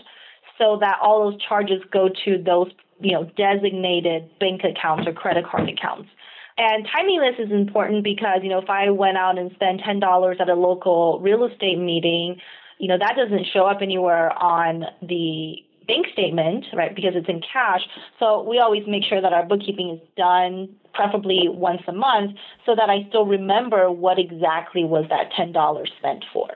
so 0.58 0.78
that 0.80 1.00
all 1.02 1.30
those 1.30 1.42
charges 1.42 1.82
go 1.92 2.08
to 2.24 2.42
those 2.42 2.72
you 3.04 3.12
know, 3.12 3.30
designated 3.38 4.30
bank 4.40 4.62
accounts 4.64 5.08
or 5.08 5.14
credit 5.14 5.46
card 5.46 5.70
accounts. 5.70 6.10
And 6.58 6.88
timeliness 6.96 7.36
is 7.40 7.52
important 7.52 8.04
because, 8.04 8.40
you 8.44 8.50
know, 8.50 8.60
if 8.60 8.70
I 8.70 8.90
went 8.92 9.18
out 9.18 9.38
and 9.38 9.52
spent 9.54 9.82
$10 9.82 10.40
at 10.40 10.50
a 10.50 10.54
local 10.54 11.20
real 11.20 11.46
estate 11.46 11.80
meeting, 11.80 12.40
you 12.78 12.88
know, 12.88 12.98
that 12.98 13.16
doesn't 13.16 13.48
show 13.52 13.66
up 13.66 13.80
anywhere 13.82 14.32
on 14.32 14.86
the 15.02 15.56
bank 15.88 16.08
statement, 16.14 16.66
right, 16.74 16.96
because 16.96 17.14
it's 17.16 17.28
in 17.28 17.42
cash. 17.42 17.82
So 18.20 18.44
we 18.48 18.60
always 18.60 18.84
make 18.88 19.04
sure 19.04 19.22
that 19.22 19.34
our 19.34 19.46
bookkeeping 19.46 19.90
is 19.90 20.00
done 20.16 20.70
preferably 20.94 21.48
once 21.48 21.82
a 21.88 21.92
month 21.92 22.38
so 22.66 22.76
that 22.76 22.90
I 22.90 23.08
still 23.10 23.26
remember 23.26 23.92
what 23.92 24.20
exactly 24.20 24.84
was 24.84 25.06
that 25.10 25.32
$10 25.38 25.88
spent 25.98 26.24
for. 26.32 26.50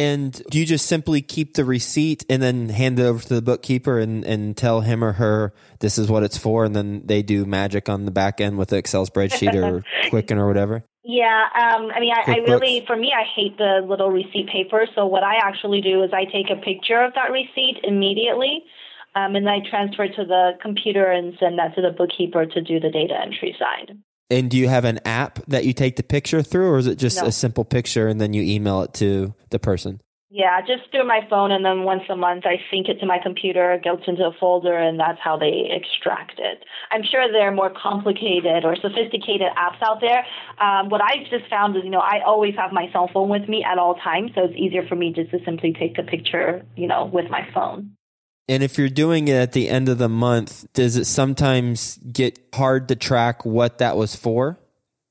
And 0.00 0.42
do 0.48 0.58
you 0.58 0.64
just 0.64 0.86
simply 0.86 1.20
keep 1.20 1.52
the 1.52 1.64
receipt 1.66 2.24
and 2.30 2.42
then 2.42 2.70
hand 2.70 2.98
it 2.98 3.02
over 3.02 3.22
to 3.22 3.34
the 3.34 3.42
bookkeeper 3.42 3.98
and, 3.98 4.24
and 4.24 4.56
tell 4.56 4.80
him 4.80 5.04
or 5.04 5.12
her 5.12 5.52
this 5.80 5.98
is 5.98 6.08
what 6.08 6.22
it's 6.22 6.38
for, 6.38 6.64
and 6.64 6.74
then 6.74 7.02
they 7.04 7.20
do 7.20 7.44
magic 7.44 7.90
on 7.90 8.06
the 8.06 8.10
back 8.10 8.40
end 8.40 8.56
with 8.56 8.70
the 8.70 8.78
Excel 8.78 9.06
spreadsheet 9.06 9.54
or 9.54 9.84
Quicken 10.08 10.38
or 10.38 10.46
whatever? 10.46 10.84
Yeah, 11.04 11.48
um, 11.54 11.90
I 11.94 12.00
mean, 12.00 12.14
I, 12.16 12.32
I 12.32 12.36
really, 12.48 12.82
for 12.86 12.96
me, 12.96 13.12
I 13.14 13.24
hate 13.36 13.58
the 13.58 13.84
little 13.86 14.10
receipt 14.10 14.48
paper. 14.50 14.86
So 14.94 15.04
what 15.04 15.22
I 15.22 15.36
actually 15.36 15.82
do 15.82 16.02
is 16.02 16.12
I 16.14 16.24
take 16.24 16.48
a 16.50 16.56
picture 16.56 17.02
of 17.02 17.12
that 17.12 17.30
receipt 17.30 17.80
immediately, 17.84 18.64
um, 19.14 19.36
and 19.36 19.46
I 19.50 19.58
transfer 19.68 20.04
it 20.04 20.16
to 20.16 20.24
the 20.24 20.52
computer 20.62 21.10
and 21.10 21.34
send 21.38 21.58
that 21.58 21.74
to 21.74 21.82
the 21.82 21.90
bookkeeper 21.90 22.46
to 22.46 22.62
do 22.62 22.80
the 22.80 22.90
data 22.90 23.20
entry 23.20 23.54
side. 23.58 23.98
And 24.30 24.50
do 24.50 24.56
you 24.56 24.68
have 24.68 24.84
an 24.84 25.00
app 25.04 25.44
that 25.46 25.64
you 25.64 25.72
take 25.72 25.96
the 25.96 26.02
picture 26.02 26.42
through, 26.42 26.70
or 26.70 26.78
is 26.78 26.86
it 26.86 26.96
just 26.96 27.20
no. 27.20 27.28
a 27.28 27.32
simple 27.32 27.64
picture 27.64 28.06
and 28.06 28.20
then 28.20 28.32
you 28.32 28.42
email 28.42 28.82
it 28.82 28.94
to 28.94 29.34
the 29.50 29.58
person? 29.58 30.00
Yeah, 30.32 30.60
just 30.60 30.88
through 30.92 31.08
my 31.08 31.26
phone, 31.28 31.50
and 31.50 31.64
then 31.64 31.82
once 31.82 32.04
a 32.08 32.14
month 32.14 32.46
I 32.46 32.62
sync 32.70 32.88
it 32.88 33.00
to 33.00 33.06
my 33.06 33.18
computer, 33.20 33.72
it 33.72 33.82
goes 33.82 33.98
into 34.06 34.24
a 34.24 34.32
folder, 34.38 34.78
and 34.78 34.98
that's 34.98 35.18
how 35.18 35.36
they 35.36 35.68
extract 35.68 36.38
it. 36.38 36.62
I'm 36.92 37.02
sure 37.02 37.26
there 37.32 37.48
are 37.48 37.52
more 37.52 37.70
complicated 37.70 38.64
or 38.64 38.76
sophisticated 38.76 39.48
apps 39.58 39.82
out 39.82 40.00
there. 40.00 40.24
Um, 40.60 40.88
what 40.88 41.00
I've 41.02 41.28
just 41.30 41.50
found 41.50 41.76
is, 41.76 41.82
you 41.82 41.90
know, 41.90 41.98
I 41.98 42.20
always 42.24 42.54
have 42.54 42.70
my 42.70 42.88
cell 42.92 43.10
phone 43.12 43.28
with 43.28 43.48
me 43.48 43.64
at 43.64 43.78
all 43.78 43.96
times, 43.96 44.30
so 44.36 44.44
it's 44.44 44.54
easier 44.56 44.86
for 44.86 44.94
me 44.94 45.12
just 45.12 45.32
to 45.32 45.38
simply 45.44 45.72
take 45.72 45.98
a 45.98 46.04
picture, 46.04 46.64
you 46.76 46.86
know, 46.86 47.06
with 47.06 47.28
my 47.28 47.48
phone. 47.52 47.96
And 48.50 48.64
if 48.64 48.78
you're 48.78 48.88
doing 48.88 49.28
it 49.28 49.36
at 49.36 49.52
the 49.52 49.68
end 49.68 49.88
of 49.88 49.98
the 49.98 50.08
month, 50.08 50.66
does 50.72 50.96
it 50.96 51.04
sometimes 51.04 51.98
get 51.98 52.36
hard 52.52 52.88
to 52.88 52.96
track 52.96 53.44
what 53.44 53.78
that 53.78 53.96
was 53.96 54.16
for? 54.16 54.58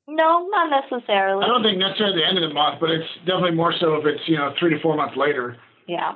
No, 0.09 0.45
not 0.51 0.69
necessarily. 0.69 1.45
I 1.45 1.47
don't 1.47 1.63
think 1.63 1.77
necessarily 1.77 2.19
the 2.19 2.27
end 2.27 2.37
of 2.37 2.49
the 2.49 2.53
month, 2.53 2.81
but 2.81 2.89
it's 2.89 3.07
definitely 3.19 3.55
more 3.55 3.73
so 3.79 3.95
if 3.95 4.05
it's, 4.05 4.27
you 4.27 4.35
know, 4.35 4.53
three 4.59 4.71
to 4.71 4.79
four 4.81 4.97
months 4.97 5.15
later. 5.15 5.55
Yeah. 5.87 6.15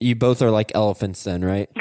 You 0.00 0.14
both 0.16 0.42
are 0.42 0.50
like 0.50 0.70
elephants 0.74 1.24
then, 1.24 1.42
right? 1.42 1.70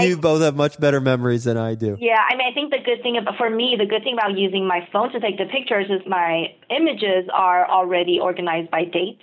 you 0.00 0.16
I, 0.16 0.16
both 0.20 0.42
have 0.42 0.56
much 0.56 0.80
better 0.80 1.00
memories 1.00 1.44
than 1.44 1.56
I 1.56 1.76
do. 1.76 1.96
Yeah, 2.00 2.18
I 2.28 2.34
mean, 2.34 2.48
I 2.50 2.52
think 2.52 2.72
the 2.72 2.80
good 2.84 3.00
thing 3.04 3.16
about 3.16 3.36
for 3.36 3.48
me, 3.48 3.76
the 3.78 3.86
good 3.86 4.02
thing 4.02 4.14
about 4.14 4.36
using 4.36 4.66
my 4.66 4.88
phone 4.92 5.12
to 5.12 5.20
take 5.20 5.38
the 5.38 5.46
pictures 5.46 5.86
is 5.88 6.00
my 6.08 6.46
images 6.68 7.30
are 7.32 7.70
already 7.70 8.18
organized 8.20 8.72
by 8.72 8.86
date. 8.86 9.20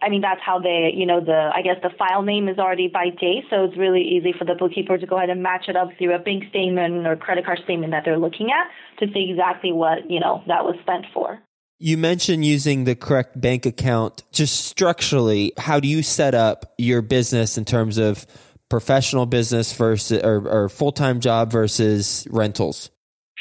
I 0.00 0.08
mean, 0.10 0.20
that's 0.20 0.40
how 0.44 0.60
they, 0.60 0.92
you 0.94 1.06
know, 1.06 1.20
the, 1.20 1.50
I 1.52 1.62
guess 1.62 1.76
the 1.82 1.90
file 1.98 2.22
name 2.22 2.48
is 2.48 2.58
already 2.58 2.86
by 2.86 3.10
date, 3.10 3.44
so 3.50 3.64
it's 3.64 3.76
really 3.76 4.02
easy 4.02 4.32
for 4.38 4.44
the 4.44 4.54
bookkeeper 4.54 4.96
to 4.96 5.06
go 5.06 5.16
ahead 5.16 5.30
and 5.30 5.42
match 5.42 5.64
it 5.68 5.74
up 5.74 5.88
through 5.98 6.14
a 6.14 6.20
bank 6.20 6.44
statement 6.50 7.06
or 7.06 7.16
credit 7.16 7.44
card 7.44 7.58
statement 7.64 7.92
that 7.92 8.04
they're 8.04 8.18
looking 8.18 8.50
at 8.52 8.70
to 9.00 9.12
see 9.12 9.28
exactly 9.30 9.72
what, 9.72 10.08
you 10.08 10.20
know, 10.20 10.42
that 10.46 10.64
was 10.64 10.76
spent 10.82 11.06
for. 11.12 11.40
You 11.80 11.96
mentioned 11.96 12.44
using 12.44 12.84
the 12.84 12.94
correct 12.94 13.40
bank 13.40 13.66
account. 13.66 14.24
Just 14.32 14.66
structurally, 14.66 15.52
how 15.56 15.80
do 15.80 15.88
you 15.88 16.02
set 16.02 16.34
up 16.34 16.74
your 16.78 17.02
business 17.02 17.56
in 17.56 17.64
terms 17.64 17.98
of 17.98 18.26
professional 18.68 19.26
business 19.26 19.72
versus 19.72 20.22
or, 20.22 20.46
or 20.48 20.68
full 20.68 20.92
time 20.92 21.20
job 21.20 21.50
versus 21.50 22.26
rentals? 22.30 22.90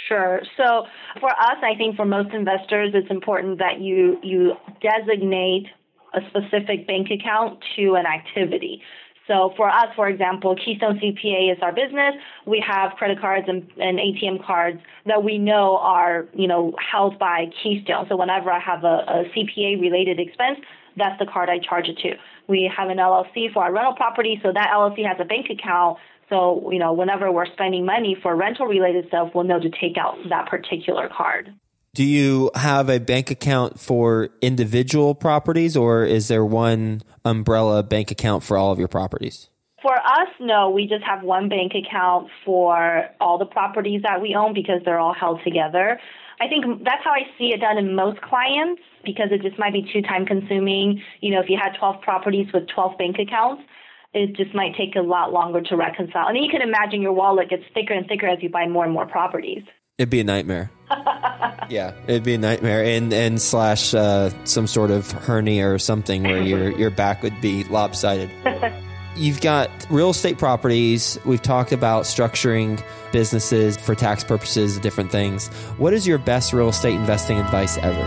Sure. 0.08 0.42
So 0.56 0.86
for 1.20 1.30
us, 1.32 1.58
I 1.64 1.76
think 1.78 1.96
for 1.96 2.06
most 2.06 2.34
investors, 2.34 2.92
it's 2.94 3.10
important 3.10 3.60
that 3.60 3.82
you 3.82 4.20
you 4.22 4.54
designate 4.82 5.66
a 6.14 6.22
specific 6.30 6.88
bank 6.88 7.10
account 7.12 7.60
to 7.76 7.96
an 7.96 8.06
activity. 8.06 8.82
So 9.28 9.54
for 9.58 9.70
us, 9.70 9.88
for 9.96 10.08
example, 10.08 10.56
Keystone 10.56 11.00
CPA 11.00 11.52
is 11.52 11.58
our 11.62 11.74
business. 11.74 12.16
We 12.46 12.64
have 12.66 12.94
credit 12.94 13.20
cards 13.20 13.48
and, 13.50 13.70
and 13.78 14.00
ATM 14.00 14.44
cards 14.46 14.80
that 15.06 15.24
we 15.24 15.38
know 15.38 15.78
are, 15.78 16.28
you 16.34 16.48
know, 16.48 16.74
held 16.80 17.20
by 17.20 17.48
Keystone. 17.62 18.06
So 18.08 18.16
whenever 18.16 18.50
I 18.50 18.60
have 18.60 18.86
a, 18.86 18.88
a 18.88 19.24
CPA 19.36 19.82
related 19.82 20.20
expense, 20.20 20.60
that's 20.96 21.20
the 21.20 21.26
card 21.26 21.50
I 21.50 21.60
charge 21.60 21.88
it 21.90 21.98
to. 22.00 22.16
We 22.48 22.72
have 22.76 22.90
an 22.90 22.98
LLC 22.98 23.54
for 23.54 23.64
our 23.64 23.74
rental 23.74 23.94
property, 23.94 24.40
so 24.42 24.52
that 24.54 24.72
LLC 24.74 25.06
has 25.06 25.18
a 25.20 25.26
bank 25.26 25.48
account. 25.50 26.00
So, 26.30 26.72
you 26.72 26.80
know, 26.80 26.94
whenever 26.94 27.32
we're 27.32 27.46
spending 27.46 27.86
money 27.86 28.18
for 28.22 28.36
rental 28.36 28.66
related 28.66 29.08
stuff, 29.10 29.32
we'll 29.36 29.44
know 29.44 29.60
to 29.60 29.70
take 29.70 29.98
out 29.98 30.18
that 30.30 30.48
particular 30.48 31.10
card. 31.10 31.54
Do 31.98 32.04
you 32.04 32.51
have 32.54 32.89
a 32.89 33.00
bank 33.00 33.32
account 33.32 33.80
for 33.80 34.30
individual 34.39 35.16
properties 35.16 35.75
or 35.75 36.04
is 36.04 36.27
there 36.27 36.46
one 36.46 37.01
umbrella 37.25 37.82
bank 37.82 38.12
account 38.12 38.44
for 38.44 38.56
all 38.56 38.72
of 38.72 38.77
your 38.77 38.88
properties? 38.88 39.50
For 39.82 39.96
us, 39.96 40.30
no, 40.39 40.70
we 40.70 40.86
just 40.86 41.04
have 41.04 41.24
one 41.24 41.50
bank 41.50 41.72
account 41.74 42.30
for 42.46 43.06
all 43.20 43.39
the 43.39 43.48
properties 43.48 44.04
that 44.04 44.22
we 44.22 44.36
own 44.36 44.54
because 44.54 44.82
they're 44.86 45.00
all 45.00 45.16
held 45.16 45.39
together. 45.44 46.00
I 46.39 46.48
think 46.48 46.84
that's 46.84 47.04
how 47.04 47.13
I 47.13 47.24
see 47.36 47.46
it 47.46 47.62
done 47.62 47.80
in 47.80 47.96
most 47.96 48.22
clients 48.22 48.84
because 49.04 49.30
it 49.32 49.42
just 49.42 49.58
might 49.58 49.74
be 49.74 49.89
too 49.92 50.04
time 50.04 50.27
consuming. 50.27 51.01
You 51.22 51.34
know, 51.34 51.42
if 51.42 51.50
you 51.50 51.58
had 51.60 51.75
12 51.80 52.04
properties 52.04 52.46
with 52.54 52.68
12 52.75 52.96
bank 53.00 53.16
accounts, 53.18 53.63
it 54.13 54.36
just 54.36 54.54
might 54.54 54.75
take 54.77 54.96
a 54.96 55.01
lot 55.01 55.34
longer 55.34 55.62
to 55.62 55.75
reconcile. 55.75 56.27
And 56.27 56.38
you 56.38 56.51
can 56.51 56.62
imagine 56.62 57.01
your 57.01 57.13
wallet 57.13 57.50
gets 57.50 57.63
thicker 57.74 57.96
and 57.96 58.06
thicker 58.06 58.27
as 58.27 58.38
you 58.44 58.50
buy 58.50 58.68
more 58.68 58.84
and 58.84 58.94
more 58.94 59.08
properties. 59.08 59.63
It'd 59.98 60.12
be 60.12 60.20
a 60.20 60.24
nightmare. 60.24 60.70
yeah, 61.70 61.92
it'd 62.06 62.22
be 62.22 62.36
a 62.36 62.38
nightmare, 62.38 62.84
and 62.84 63.12
and 63.12 63.42
slash 63.42 63.96
uh, 63.96 64.30
some 64.44 64.68
sort 64.68 64.92
of 64.92 65.12
hernia 65.12 65.68
or 65.68 65.80
something 65.80 66.22
where 66.22 66.39
your 66.39 66.70
your 66.77 66.92
back 66.92 67.24
would 67.24 67.42
be 67.42 67.63
lopsided. 67.63 68.30
You've 69.16 69.42
got 69.42 69.72
real 69.89 70.12
estate 70.12 70.38
properties. 70.38 71.18
We've 71.25 71.42
talked 71.42 71.72
about 71.72 72.04
structuring 72.04 72.80
businesses 73.12 73.75
for 73.75 73.96
tax 73.96 74.24
purposes, 74.24 74.77
different 74.77 75.12
things. 75.12 75.48
What 75.80 75.94
is 75.94 76.06
your 76.06 76.20
best 76.20 76.54
real 76.54 76.70
estate 76.70 76.94
investing 76.94 77.39
advice 77.39 77.80
ever? 77.80 78.04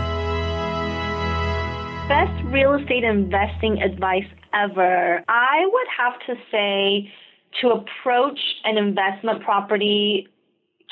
Best 2.07 2.45
real 2.45 2.75
estate 2.75 3.03
investing 3.03 3.81
advice 3.81 4.29
ever. 4.53 5.25
I 5.27 5.65
would 5.65 5.87
have 5.97 6.13
to 6.27 6.41
say 6.49 7.11
to 7.59 7.71
approach 7.71 8.39
an 8.63 8.77
investment 8.77 9.43
property 9.43 10.29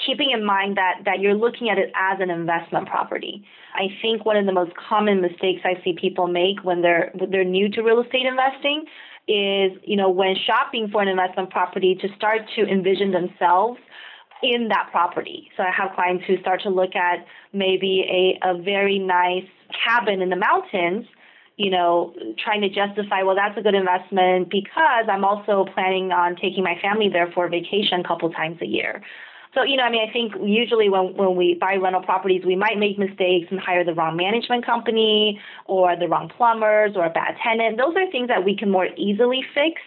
keeping 0.06 0.32
in 0.32 0.46
mind 0.46 0.78
that 0.78 1.02
that 1.06 1.20
you're 1.20 1.36
looking 1.36 1.70
at 1.70 1.78
it 1.78 1.92
as 1.96 2.20
an 2.20 2.30
investment 2.30 2.88
property. 2.88 3.46
I 3.74 3.88
think 4.02 4.26
one 4.26 4.38
of 4.38 4.46
the 4.46 4.52
most 4.52 4.72
common 4.76 5.22
mistakes 5.22 5.62
I 5.64 5.82
see 5.84 5.96
people 6.00 6.28
make 6.28 6.64
when 6.64 6.82
they're 6.82 7.12
when 7.16 7.32
they're 7.32 7.44
new 7.44 7.70
to 7.70 7.82
real 7.82 8.02
estate 8.02 8.26
investing 8.26 8.86
is, 9.28 9.78
you 9.84 9.96
know, 9.96 10.10
when 10.10 10.36
shopping 10.36 10.90
for 10.92 11.02
an 11.02 11.08
investment 11.08 11.52
property 11.52 11.96
to 12.02 12.08
start 12.16 12.42
to 12.56 12.64
envision 12.64 13.12
themselves 13.12 13.80
in 14.42 14.70
that 14.70 14.88
property. 14.92 15.52
So 15.56 15.64
I 15.64 15.72
have 15.72 15.92
clients 15.96 16.24
who 16.26 16.40
start 16.40 16.62
to 16.64 16.70
look 16.70 16.96
at 16.96 17.26
maybe 17.54 18.40
a, 18.44 18.50
a 18.50 18.62
very 18.62 18.98
nice 18.98 19.48
cabin 19.86 20.22
in 20.22 20.30
the 20.30 20.36
mountains 20.36 21.06
you 21.60 21.70
know, 21.70 22.14
trying 22.42 22.62
to 22.62 22.70
justify, 22.70 23.22
well, 23.22 23.36
that's 23.36 23.58
a 23.58 23.62
good 23.62 23.76
investment 23.76 24.50
because 24.50 25.06
I'm 25.12 25.26
also 25.26 25.66
planning 25.74 26.10
on 26.14 26.38
taking 26.38 26.64
my 26.64 26.80
family 26.82 27.10
there 27.12 27.30
for 27.36 27.50
vacation 27.50 28.00
a 28.00 28.08
couple 28.08 28.32
times 28.32 28.60
a 28.62 28.66
year. 28.66 29.04
So, 29.56 29.64
you 29.64 29.78
know, 29.78 29.84
I 29.84 29.90
mean, 29.90 30.08
I 30.08 30.14
think 30.14 30.34
usually 30.44 30.90
when, 30.90 31.16
when 31.18 31.36
we 31.36 31.56
buy 31.60 31.76
rental 31.76 32.04
properties, 32.04 32.44
we 32.46 32.56
might 32.56 32.78
make 32.78 33.00
mistakes 33.00 33.48
and 33.50 33.60
hire 33.60 33.84
the 33.84 33.94
wrong 33.94 34.16
management 34.16 34.64
company 34.64 35.42
or 35.66 35.96
the 35.96 36.08
wrong 36.08 36.30
plumbers 36.30 36.92
or 36.96 37.06
a 37.06 37.10
bad 37.10 37.36
tenant. 37.44 37.78
Those 37.78 37.96
are 37.96 38.10
things 38.12 38.28
that 38.28 38.46
we 38.46 38.56
can 38.56 38.70
more 38.70 38.88
easily 38.96 39.44
fix. 39.54 39.82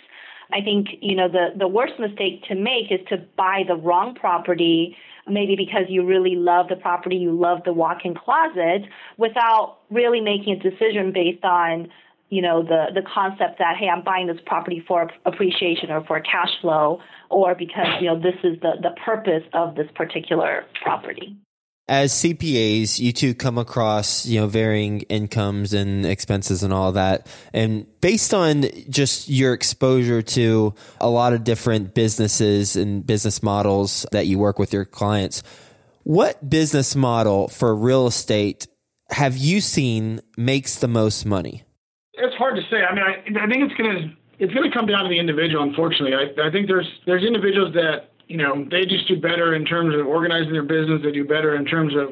I 0.53 0.61
think, 0.63 0.89
you 1.01 1.15
know, 1.15 1.29
the, 1.29 1.51
the 1.57 1.69
worst 1.69 1.95
mistake 1.99 2.43
to 2.49 2.55
make 2.55 2.91
is 2.91 3.01
to 3.09 3.19
buy 3.37 3.63
the 3.67 3.77
wrong 3.77 4.15
property, 4.15 4.97
maybe 5.29 5.55
because 5.57 5.85
you 5.89 6.05
really 6.05 6.35
love 6.35 6.67
the 6.69 6.77
property, 6.77 7.17
you 7.17 7.33
love 7.33 7.61
the 7.65 7.73
walk 7.73 8.05
in 8.05 8.15
closet, 8.15 8.83
without 9.17 9.79
really 9.91 10.21
making 10.21 10.55
a 10.55 10.71
decision 10.71 11.13
based 11.13 11.45
on 11.45 11.89
you 12.33 12.41
know 12.41 12.63
the 12.63 12.87
the 12.95 13.03
concept 13.03 13.59
that 13.59 13.77
hey 13.77 13.89
i'm 13.89 14.03
buying 14.03 14.27
this 14.27 14.41
property 14.47 14.83
for 14.89 15.11
appreciation 15.27 15.91
or 15.91 16.03
for 16.05 16.19
cash 16.21 16.49
flow 16.63 16.99
or 17.29 17.55
because 17.55 17.87
you 18.01 18.07
know 18.07 18.19
this 18.19 18.37
is 18.43 18.59
the 18.61 18.73
the 18.81 18.91
purpose 19.05 19.45
of 19.53 19.75
this 19.75 19.87
particular 19.95 20.65
property 20.83 21.37
as 21.89 22.13
CPAs, 22.13 23.01
you 23.01 23.13
two 23.13 23.35
come 23.35 23.59
across, 23.59 24.25
you 24.25 24.41
know, 24.41 24.47
varying 24.47 25.01
incomes 25.03 25.75
and 25.75 26.07
expenses 26.07 26.63
and 26.63 26.73
all 26.73 26.93
that. 26.93 27.27
And 27.53 27.87
based 28.01 28.33
on 28.33 28.67
just 28.89 29.29
your 29.29 29.53
exposure 29.53 30.23
to 30.23 30.75
a 31.01 31.11
lot 31.11 31.33
of 31.33 31.43
different 31.43 31.93
businesses 31.93 32.77
and 32.77 33.05
business 33.05 33.43
models 33.43 34.07
that 34.13 34.27
you 34.27 34.39
work 34.39 34.61
with 34.61 34.73
your 34.73 34.85
clients, 34.85 35.43
what 36.05 36.49
business 36.49 36.95
model 36.95 37.49
for 37.49 37.75
real 37.75 38.07
estate 38.07 38.69
have 39.11 39.37
you 39.37 39.61
seen 39.61 40.21
makes 40.37 40.77
the 40.77 40.89
most 40.89 41.27
money? 41.27 41.65
It's 42.15 42.35
hard 42.37 42.57
to 42.57 42.63
say. 42.71 42.83
I 42.83 42.95
mean, 42.95 43.05
I, 43.05 43.45
I 43.45 43.49
think 43.49 43.71
it's 43.71 43.77
to 43.77 44.13
it's 44.39 44.53
to 44.53 44.71
come 44.73 44.87
down 44.87 45.05
to 45.05 45.09
the 45.09 45.19
individual. 45.19 45.63
Unfortunately, 45.63 46.15
I, 46.15 46.49
I 46.49 46.51
think 46.51 46.67
there's 46.67 46.89
there's 47.07 47.25
individuals 47.25 47.73
that 47.75 48.11
you 48.29 48.37
know 48.37 48.67
they 48.71 48.85
just 48.85 49.09
do 49.09 49.21
better 49.21 49.55
in 49.55 49.65
terms 49.65 49.95
of 49.95 50.07
organizing 50.07 50.53
their 50.53 50.67
business. 50.67 51.01
They 51.03 51.13
do 51.13 51.25
better 51.25 51.57
in 51.57 51.65
terms 51.65 51.95
of 51.97 52.11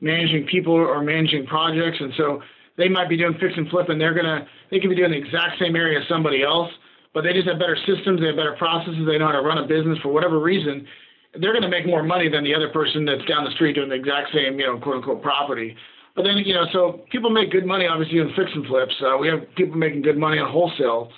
managing 0.00 0.46
people 0.46 0.74
or 0.74 1.02
managing 1.02 1.46
projects, 1.46 1.98
and 2.00 2.12
so 2.16 2.40
they 2.76 2.88
might 2.88 3.08
be 3.08 3.16
doing 3.16 3.34
fix 3.40 3.54
and 3.56 3.68
flip, 3.68 3.88
and 3.88 4.00
they're 4.00 4.14
gonna 4.14 4.46
they 4.70 4.80
could 4.80 4.90
be 4.90 4.96
doing 4.96 5.10
the 5.10 5.18
exact 5.18 5.58
same 5.58 5.76
area 5.76 6.00
as 6.00 6.08
somebody 6.08 6.42
else, 6.42 6.70
but 7.12 7.22
they 7.22 7.32
just 7.32 7.48
have 7.48 7.58
better 7.58 7.76
systems. 7.86 8.20
They 8.20 8.28
have 8.28 8.36
better 8.36 8.56
processes. 8.56 9.04
They 9.06 9.18
know 9.18 9.26
how 9.26 9.32
to 9.32 9.42
run 9.42 9.58
a 9.58 9.66
business 9.66 9.98
for 10.00 10.08
whatever 10.08 10.40
reason. 10.40 10.86
They're 11.34 11.58
to 11.58 11.68
make 11.68 11.86
more 11.86 12.02
money 12.02 12.28
than 12.28 12.44
the 12.44 12.54
other 12.54 12.68
person 12.68 13.04
that's 13.06 13.24
down 13.24 13.44
the 13.44 13.52
street 13.52 13.74
doing 13.74 13.88
the 13.88 13.94
exact 13.94 14.32
same, 14.34 14.60
you 14.60 14.66
know, 14.66 14.78
quote 14.78 14.96
unquote 14.96 15.22
property. 15.22 15.76
But 16.14 16.24
then, 16.24 16.36
you 16.38 16.54
know, 16.54 16.66
so 16.72 17.00
people 17.10 17.30
make 17.30 17.50
good 17.50 17.64
money, 17.64 17.86
obviously, 17.86 18.18
in 18.18 18.28
fix 18.36 18.50
and 18.54 18.66
flips. 18.66 18.94
Uh, 19.00 19.16
we 19.18 19.28
have 19.28 19.40
people 19.56 19.76
making 19.76 20.02
good 20.02 20.18
money 20.18 20.38
on 20.38 20.50
wholesale. 20.50 21.10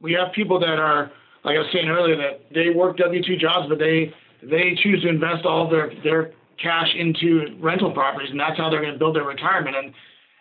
We 0.00 0.12
have 0.12 0.32
people 0.32 0.60
that 0.60 0.78
are, 0.78 1.10
like 1.44 1.56
I 1.56 1.58
was 1.58 1.68
saying 1.72 1.88
earlier, 1.88 2.16
that 2.16 2.46
they 2.54 2.70
work 2.70 2.96
W 2.98 3.22
two 3.22 3.36
jobs, 3.36 3.68
but 3.68 3.78
they 3.78 4.12
they 4.42 4.78
choose 4.82 5.02
to 5.02 5.08
invest 5.08 5.44
all 5.44 5.68
their 5.68 5.90
their 6.04 6.32
cash 6.62 6.94
into 6.96 7.56
rental 7.60 7.92
properties, 7.92 8.30
and 8.30 8.38
that's 8.38 8.56
how 8.56 8.70
they're 8.70 8.80
going 8.80 8.92
to 8.92 8.98
build 8.98 9.16
their 9.16 9.24
retirement. 9.24 9.74
And 9.74 9.92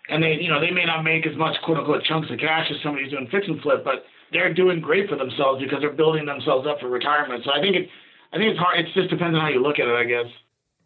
and 0.09 0.21
they, 0.21 0.37
you 0.39 0.49
know, 0.49 0.59
they 0.61 0.71
may 0.71 0.85
not 0.85 1.03
make 1.03 1.25
as 1.25 1.35
much 1.35 1.55
quote 1.63 1.77
unquote 1.77 2.03
chunks 2.03 2.29
of 2.29 2.37
cash 2.37 2.69
as 2.69 2.77
somebody 2.83 3.05
who's 3.05 3.13
doing 3.13 3.27
fix 3.31 3.47
and 3.47 3.59
flip, 3.61 3.83
but 3.83 4.05
they're 4.31 4.53
doing 4.53 4.81
great 4.81 5.09
for 5.09 5.15
themselves 5.15 5.63
because 5.63 5.79
they're 5.81 5.93
building 5.93 6.25
themselves 6.25 6.67
up 6.67 6.79
for 6.79 6.89
retirement. 6.89 7.43
So 7.43 7.51
I 7.51 7.61
think 7.61 7.75
it, 7.75 7.89
I 8.33 8.37
think 8.37 8.51
it's 8.51 8.59
hard. 8.59 8.79
It 8.79 8.87
just 8.93 9.09
depends 9.09 9.33
on 9.35 9.41
how 9.41 9.49
you 9.49 9.61
look 9.61 9.79
at 9.79 9.87
it, 9.87 9.95
I 9.95 10.03
guess. 10.03 10.29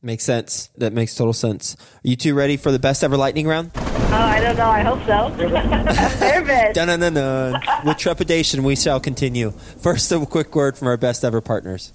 Makes 0.01 0.23
sense. 0.23 0.69
That 0.77 0.93
makes 0.93 1.13
total 1.13 1.33
sense. 1.33 1.75
Are 1.75 2.07
you 2.07 2.15
two 2.15 2.33
ready 2.33 2.55
for 2.55 2.71
the 2.71 2.79
best 2.79 3.03
ever 3.03 3.17
lightning 3.17 3.47
round? 3.47 3.71
Oh, 3.75 4.13
I 4.13 4.39
don't 4.39 4.55
know. 4.55 4.69
I 4.69 4.81
hope 4.81 5.05
so. 5.05 5.11
I'm 5.55 6.19
nervous. 6.19 6.73
dun, 6.73 6.87
dun, 6.87 7.01
dun, 7.01 7.13
dun. 7.13 7.61
With 7.85 7.97
trepidation, 7.97 8.63
we 8.63 8.77
shall 8.77 8.99
continue. 9.01 9.51
First, 9.51 10.11
a 10.11 10.25
quick 10.25 10.55
word 10.55 10.77
from 10.77 10.87
our 10.87 10.97
best 10.97 11.25
ever 11.25 11.41
partners. 11.41 11.91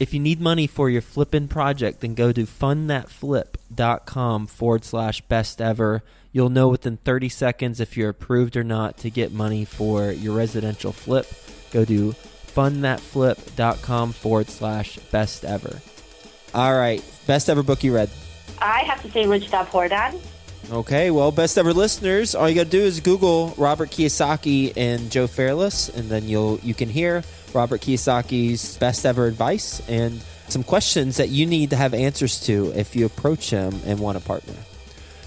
If 0.00 0.14
you 0.14 0.20
need 0.20 0.40
money 0.40 0.66
for 0.66 0.88
your 0.88 1.02
flipping 1.02 1.46
project, 1.46 2.00
then 2.00 2.14
go 2.14 2.32
to 2.32 2.44
fundthatflip.com 2.44 4.46
forward 4.46 4.84
slash 4.84 5.20
best 5.20 5.60
ever. 5.60 6.02
You'll 6.32 6.48
know 6.48 6.68
within 6.68 6.96
30 6.96 7.28
seconds 7.28 7.80
if 7.80 7.96
you're 7.96 8.08
approved 8.08 8.56
or 8.56 8.64
not 8.64 8.96
to 8.98 9.10
get 9.10 9.32
money 9.32 9.66
for 9.66 10.10
your 10.10 10.34
residential 10.34 10.92
flip. 10.92 11.26
Go 11.70 11.84
to 11.84 12.12
fundthatflip.com 12.46 14.12
forward 14.12 14.48
slash 14.48 14.96
best 15.10 15.44
ever. 15.44 15.80
All 16.54 16.74
right. 16.74 17.02
Best 17.26 17.48
ever 17.48 17.62
book 17.62 17.82
you 17.84 17.94
read? 17.94 18.10
I 18.58 18.80
have 18.80 19.02
to 19.02 19.10
say 19.10 19.26
Rich 19.26 19.50
Dad 19.50 19.66
Poor 19.68 19.88
Dad. 19.88 20.18
Okay, 20.70 21.10
well, 21.10 21.32
best 21.32 21.58
ever 21.58 21.72
listeners, 21.72 22.34
all 22.34 22.48
you 22.48 22.54
got 22.54 22.64
to 22.64 22.70
do 22.70 22.80
is 22.80 23.00
Google 23.00 23.52
Robert 23.58 23.90
Kiyosaki 23.90 24.72
and 24.76 25.10
Joe 25.10 25.26
Fairless, 25.26 25.88
and 25.88 26.08
then 26.08 26.28
you'll 26.28 26.58
you 26.60 26.72
can 26.72 26.88
hear 26.88 27.24
Robert 27.52 27.80
Kiyosaki's 27.80 28.78
best 28.78 29.04
ever 29.04 29.26
advice 29.26 29.86
and 29.88 30.22
some 30.48 30.62
questions 30.62 31.16
that 31.16 31.30
you 31.30 31.46
need 31.46 31.70
to 31.70 31.76
have 31.76 31.94
answers 31.94 32.40
to 32.46 32.72
if 32.76 32.94
you 32.94 33.06
approach 33.06 33.50
him 33.50 33.74
and 33.86 33.98
want 33.98 34.16
a 34.16 34.20
partner. 34.20 34.54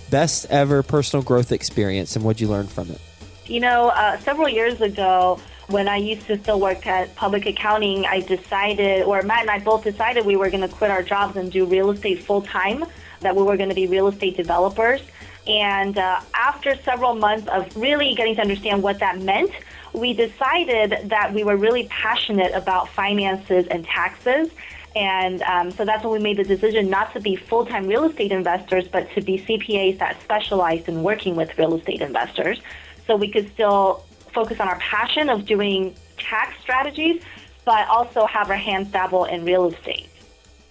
Best 0.10 0.48
ever 0.50 0.82
personal 0.84 1.22
growth 1.24 1.52
experience, 1.52 2.16
and 2.16 2.24
what'd 2.24 2.40
you 2.40 2.48
learn 2.48 2.68
from 2.68 2.90
it? 2.90 3.02
You 3.46 3.60
know, 3.60 3.90
uh, 3.90 4.18
several 4.20 4.50
years 4.50 4.80
ago, 4.82 5.40
when 5.68 5.88
I 5.88 5.98
used 5.98 6.28
to 6.28 6.38
still 6.38 6.60
work 6.60 6.86
at 6.86 7.16
public 7.16 7.46
accounting, 7.46 8.06
I 8.06 8.22
decided, 8.22 9.04
or 9.04 9.22
Matt 9.24 9.42
and 9.42 9.50
I 9.50 9.60
both 9.60 9.84
decided 9.84 10.26
we 10.26 10.36
were 10.36 10.50
going 10.50 10.62
to 10.62 10.74
quit 10.74 10.92
our 10.92 11.02
jobs 11.02 11.38
and 11.38 11.52
do 11.52 11.66
real 11.66 11.92
estate 11.92 12.24
full 12.24 12.42
time, 12.42 12.86
that 13.22 13.36
we 13.36 13.44
were 13.44 13.58
going 13.58 13.70
to 13.70 13.76
be 13.76 13.88
real 13.88 14.08
estate 14.08 14.38
developers. 14.38 15.02
And 15.48 15.98
uh, 15.98 16.22
after 16.34 16.76
several 16.78 17.16
months 17.16 17.48
of 17.48 17.76
really 17.76 18.14
getting 18.16 18.36
to 18.36 18.42
understand 18.42 18.84
what 18.84 19.00
that 19.00 19.20
meant, 19.20 19.52
we 19.94 20.14
decided 20.14 21.10
that 21.10 21.34
we 21.34 21.44
were 21.44 21.56
really 21.56 21.88
passionate 21.88 22.54
about 22.54 22.90
finances 22.90 23.68
and 23.68 23.86
taxes. 23.86 24.50
And 24.96 25.42
um, 25.44 25.72
so 25.72 25.84
that's 25.84 26.04
when 26.04 26.14
we 26.14 26.20
made 26.20 26.38
the 26.38 26.44
decision 26.44 26.90
not 26.90 27.14
to 27.14 27.20
be 27.20 27.36
full 27.36 27.66
time 27.66 27.88
real 27.88 28.06
estate 28.06 28.32
investors, 28.32 28.88
but 28.88 29.12
to 29.12 29.22
be 29.22 29.40
CPAs 29.40 30.00
that 30.00 30.22
specialize 30.22 30.88
in 30.88 31.04
working 31.04 31.36
with 31.36 31.58
real 31.58 31.76
estate 31.76 32.02
investors. 32.02 32.62
So 33.06 33.16
we 33.16 33.30
could 33.30 33.52
still 33.54 34.05
focus 34.36 34.60
on 34.60 34.68
our 34.68 34.78
passion 34.78 35.30
of 35.30 35.46
doing 35.46 35.96
tax 36.18 36.62
strategies, 36.62 37.24
but 37.64 37.88
also 37.88 38.28
have 38.28 38.52
our 38.52 38.58
hands 38.58 38.92
dabble 38.92 39.26
in 39.26 39.46
real 39.46 39.74
estate. 39.74 40.10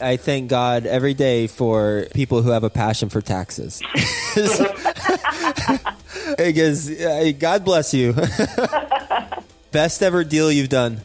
I 0.01 0.17
thank 0.17 0.51
God 0.51 0.87
every 0.87 1.15
day 1.15 1.47
for 1.47 2.07
people 2.15 2.43
who 2.43 2.51
have 2.51 2.63
a 2.63 2.71
passion 2.71 3.09
for 3.09 3.23
taxes. 3.23 3.81
because 6.37 6.91
God 7.39 7.65
bless 7.65 7.95
you. 7.95 8.13
Best 9.73 10.03
ever 10.03 10.25
deal 10.25 10.53
you've 10.53 10.69
done? 10.69 11.01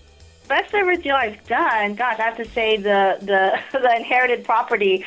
Best 0.48 0.74
ever 0.74 0.96
deal 0.96 1.16
I've 1.16 1.46
done. 1.48 1.94
God, 1.94 2.20
I 2.20 2.24
have 2.24 2.38
to 2.38 2.46
say 2.46 2.78
the 2.78 3.18
the, 3.22 3.60
the 3.72 3.96
inherited 3.96 4.44
property. 4.44 5.06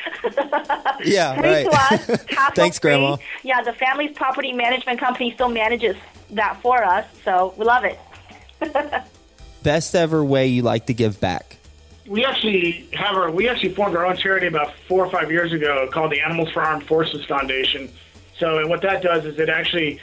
yeah, 1.03 1.39
right. 1.39 1.67
Us, 1.67 2.25
Thanks, 2.55 2.79
Grandma. 2.79 3.17
Yeah, 3.43 3.61
the 3.61 3.73
family's 3.73 4.15
property 4.15 4.53
management 4.53 4.99
company 4.99 5.33
still 5.33 5.49
manages 5.49 5.97
that 6.35 6.61
for 6.61 6.83
us, 6.83 7.05
so 7.23 7.53
we 7.57 7.65
love 7.65 7.83
it. 7.83 7.99
Best 9.63 9.95
ever 9.95 10.23
way 10.23 10.47
you 10.47 10.61
like 10.61 10.87
to 10.87 10.93
give 10.93 11.19
back? 11.19 11.57
We 12.05 12.25
actually 12.25 12.89
have 12.93 13.15
our 13.15 13.31
we 13.31 13.47
actually 13.47 13.73
formed 13.73 13.95
our 13.95 14.05
own 14.05 14.17
charity 14.17 14.47
about 14.47 14.73
four 14.87 15.05
or 15.05 15.09
five 15.09 15.31
years 15.31 15.53
ago 15.53 15.87
called 15.91 16.11
the 16.11 16.19
Animals 16.19 16.51
for 16.51 16.61
Armed 16.61 16.85
Forces 16.85 17.25
Foundation. 17.25 17.89
So, 18.37 18.57
and 18.57 18.69
what 18.69 18.81
that 18.81 19.01
does 19.01 19.25
is 19.25 19.39
it 19.39 19.47
actually 19.47 20.01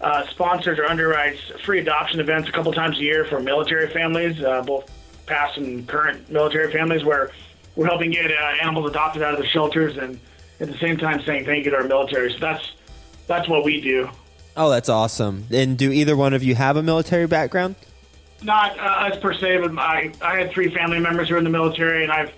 uh, 0.00 0.26
sponsors 0.28 0.78
or 0.78 0.84
underwrites 0.84 1.38
free 1.60 1.80
adoption 1.80 2.20
events 2.20 2.48
a 2.48 2.52
couple 2.52 2.72
times 2.72 2.98
a 2.98 3.02
year 3.02 3.24
for 3.26 3.38
military 3.40 3.88
families, 3.92 4.42
uh, 4.42 4.62
both 4.62 4.90
past 5.26 5.58
and 5.58 5.86
current 5.86 6.30
military 6.30 6.72
families, 6.72 7.04
where 7.04 7.30
we're 7.76 7.86
helping 7.86 8.10
get 8.10 8.30
uh, 8.30 8.34
animals 8.62 8.90
adopted 8.90 9.22
out 9.22 9.34
of 9.34 9.40
the 9.40 9.46
shelters 9.46 9.96
and 9.96 10.18
at 10.60 10.68
the 10.68 10.78
same 10.78 10.96
time 10.96 11.22
saying 11.24 11.44
thank 11.44 11.64
you 11.64 11.70
to 11.70 11.76
our 11.76 11.84
military. 11.84 12.32
So 12.32 12.38
that's 12.38 12.72
that's 13.26 13.48
what 13.48 13.64
we 13.64 13.80
do. 13.80 14.08
Oh, 14.56 14.70
that's 14.70 14.88
awesome. 14.88 15.46
And 15.50 15.78
do 15.78 15.90
either 15.90 16.16
one 16.16 16.34
of 16.34 16.42
you 16.42 16.54
have 16.54 16.76
a 16.76 16.82
military 16.82 17.26
background? 17.26 17.74
Not 18.42 18.78
uh, 18.78 19.10
as 19.12 19.18
per 19.18 19.32
se, 19.34 19.58
but 19.58 19.78
I 19.78 20.12
I 20.20 20.38
had 20.38 20.50
three 20.50 20.74
family 20.74 20.98
members 20.98 21.28
who 21.28 21.36
are 21.36 21.38
in 21.38 21.44
the 21.44 21.50
military, 21.50 22.02
and 22.02 22.12
I've 22.12 22.32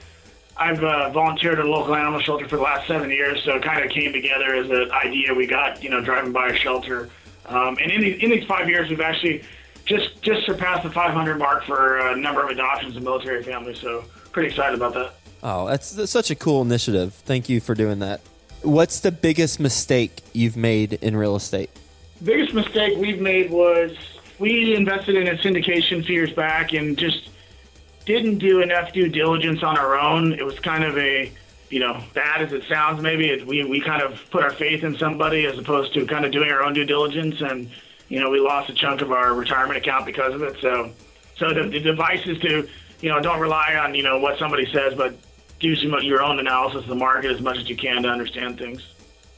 I've 0.57 0.83
uh, 0.85 1.11
volunteered 1.11 1.59
at 1.59 1.65
a 1.65 1.69
local 1.69 1.95
animal 1.95 2.21
shelter 2.21 2.49
for 2.49 2.57
the 2.57 2.63
last 2.63 2.87
seven 2.87 3.11
years, 3.11 3.43
so 3.43 3.57
it 3.57 3.63
kind 3.63 3.85
of 3.85 3.91
came 3.91 4.13
together 4.13 4.55
as 4.55 4.71
an 4.71 4.93
idea 4.93 5.35
we 5.35 5.47
got, 5.47 5.83
you 5.83 5.91
know, 5.91 6.01
driving 6.01 6.33
by 6.33 6.49
a 6.49 6.57
shelter. 6.57 7.11
Um, 7.47 7.77
and 7.83 7.91
in 7.91 8.01
these, 8.01 8.23
in 8.23 8.31
these 8.31 8.45
five 8.47 8.69
years, 8.69 8.89
we've 8.89 9.01
actually 9.01 9.43
just 9.85 10.23
just 10.23 10.47
surpassed 10.47 10.85
the 10.85 10.91
500 10.91 11.39
mark 11.39 11.65
for 11.65 11.99
a 11.99 12.17
number 12.17 12.43
of 12.43 12.51
adoptions 12.51 12.97
of 12.97 13.03
military 13.03 13.43
families. 13.43 13.79
So 13.81 14.05
pretty 14.33 14.49
excited 14.49 14.77
about 14.77 14.95
that. 14.95 15.15
Oh, 15.43 15.67
that's, 15.67 15.91
that's 15.93 16.11
such 16.11 16.31
a 16.31 16.35
cool 16.35 16.63
initiative. 16.63 17.13
Thank 17.13 17.49
you 17.49 17.61
for 17.61 17.75
doing 17.75 17.99
that. 17.99 18.21
What's 18.63 19.01
the 19.01 19.13
biggest 19.13 19.61
mistake 19.61 20.23
you've 20.33 20.57
made 20.57 20.95
in 20.95 21.17
real 21.17 21.37
estate? 21.37 21.69
Biggest 22.25 22.55
mistake 22.55 22.97
we've 22.99 23.21
made 23.21 23.51
was 23.51 23.97
we 24.39 24.75
invested 24.75 25.15
in 25.15 25.29
a 25.29 25.37
syndication 25.37 26.01
a 26.01 26.03
few 26.03 26.15
years 26.15 26.33
back 26.33 26.73
and 26.73 26.97
just 26.97 27.29
didn't 28.07 28.39
do 28.39 28.61
enough 28.61 28.93
due 28.93 29.09
diligence 29.09 29.63
on 29.63 29.79
our 29.79 29.99
own. 29.99 30.33
It 30.33 30.45
was 30.45 30.59
kind 30.59 30.85
of 30.85 30.99
a 30.99 31.33
you 31.75 31.81
know, 31.81 32.01
bad 32.13 32.41
as 32.41 32.53
it 32.53 32.63
sounds, 32.69 33.03
maybe 33.03 33.29
it, 33.29 33.47
we 33.47 33.65
we 33.65 33.81
kind 33.81 34.01
of 34.01 34.21
put 34.31 34.45
our 34.45 34.53
faith 34.53 34.85
in 34.85 34.97
somebody 34.97 35.45
as 35.45 35.59
opposed 35.59 35.93
to 35.95 36.07
kind 36.07 36.25
of 36.25 36.31
doing 36.31 36.49
our 36.51 36.63
own 36.63 36.73
due 36.73 36.85
diligence, 36.85 37.41
and 37.41 37.69
you 38.09 38.21
know, 38.21 38.31
we 38.31 38.39
lost 38.39 38.71
a 38.71 38.75
chunk 38.75 39.01
of 39.01 39.11
our 39.11 39.35
retirement 39.35 39.77
account 39.77 40.07
because 40.07 40.35
of 40.35 40.43
it. 40.43 40.57
So, 40.61 40.93
so 41.37 41.53
the, 41.53 41.69
the 41.69 41.91
advice 41.91 42.25
is 42.27 42.39
to, 42.43 42.69
you 43.01 43.09
know, 43.09 43.19
don't 43.19 43.41
rely 43.41 43.75
on 43.75 43.95
you 43.97 44.05
know 44.05 44.19
what 44.19 44.39
somebody 44.39 44.71
says, 44.73 44.95
but 44.95 45.17
do 45.59 45.75
some 45.75 45.93
your 46.03 46.23
own 46.23 46.39
analysis 46.39 46.83
of 46.83 46.89
the 46.89 46.95
market 46.95 47.33
as 47.33 47.41
much 47.41 47.59
as 47.59 47.69
you 47.69 47.77
can 47.77 48.05
to 48.05 48.09
understand 48.09 48.57
things. 48.57 48.87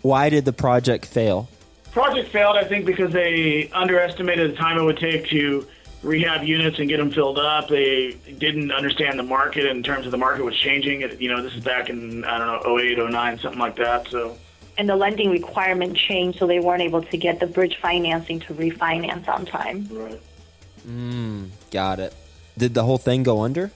Why 0.02 0.28
did 0.28 0.44
the 0.44 0.52
project 0.52 1.06
fail? 1.06 1.48
Project 1.96 2.28
failed, 2.28 2.58
I 2.58 2.64
think, 2.64 2.84
because 2.84 3.10
they 3.10 3.70
underestimated 3.72 4.52
the 4.52 4.54
time 4.54 4.76
it 4.76 4.82
would 4.82 4.98
take 4.98 5.28
to 5.28 5.66
rehab 6.02 6.42
units 6.42 6.78
and 6.78 6.90
get 6.90 6.98
them 6.98 7.10
filled 7.10 7.38
up. 7.38 7.70
They 7.70 8.18
didn't 8.36 8.70
understand 8.70 9.18
the 9.18 9.22
market 9.22 9.64
in 9.64 9.82
terms 9.82 10.04
of 10.04 10.12
the 10.12 10.18
market 10.18 10.44
was 10.44 10.54
changing. 10.54 11.00
It, 11.00 11.18
you 11.22 11.30
know, 11.30 11.40
this 11.40 11.54
is 11.54 11.64
back 11.64 11.88
in 11.88 12.22
I 12.24 12.36
don't 12.36 12.66
know 12.66 12.78
08, 12.78 12.98
09, 12.98 13.38
something 13.38 13.58
like 13.58 13.76
that. 13.76 14.08
So. 14.08 14.36
And 14.76 14.86
the 14.86 14.94
lending 14.94 15.30
requirement 15.30 15.96
changed, 15.96 16.38
so 16.38 16.46
they 16.46 16.60
weren't 16.60 16.82
able 16.82 17.00
to 17.00 17.16
get 17.16 17.40
the 17.40 17.46
bridge 17.46 17.78
financing 17.80 18.40
to 18.40 18.52
refinance 18.52 19.26
on 19.26 19.46
time. 19.46 19.88
Right. 19.90 20.20
Mm, 20.86 21.48
got 21.70 21.98
it. 21.98 22.12
Did 22.58 22.74
the 22.74 22.84
whole 22.84 22.98
thing 22.98 23.22
go 23.22 23.40
under? 23.40 23.70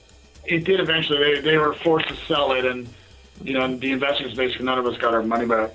It 0.44 0.64
did 0.64 0.78
eventually. 0.78 1.36
They, 1.36 1.40
they 1.40 1.56
were 1.56 1.72
forced 1.72 2.08
to 2.08 2.16
sell 2.26 2.52
it, 2.52 2.66
and 2.66 2.86
you 3.42 3.54
know, 3.54 3.74
the 3.78 3.92
investors 3.92 4.34
basically 4.34 4.66
none 4.66 4.78
of 4.78 4.84
us 4.84 4.98
got 4.98 5.14
our 5.14 5.22
money 5.22 5.46
back. 5.46 5.70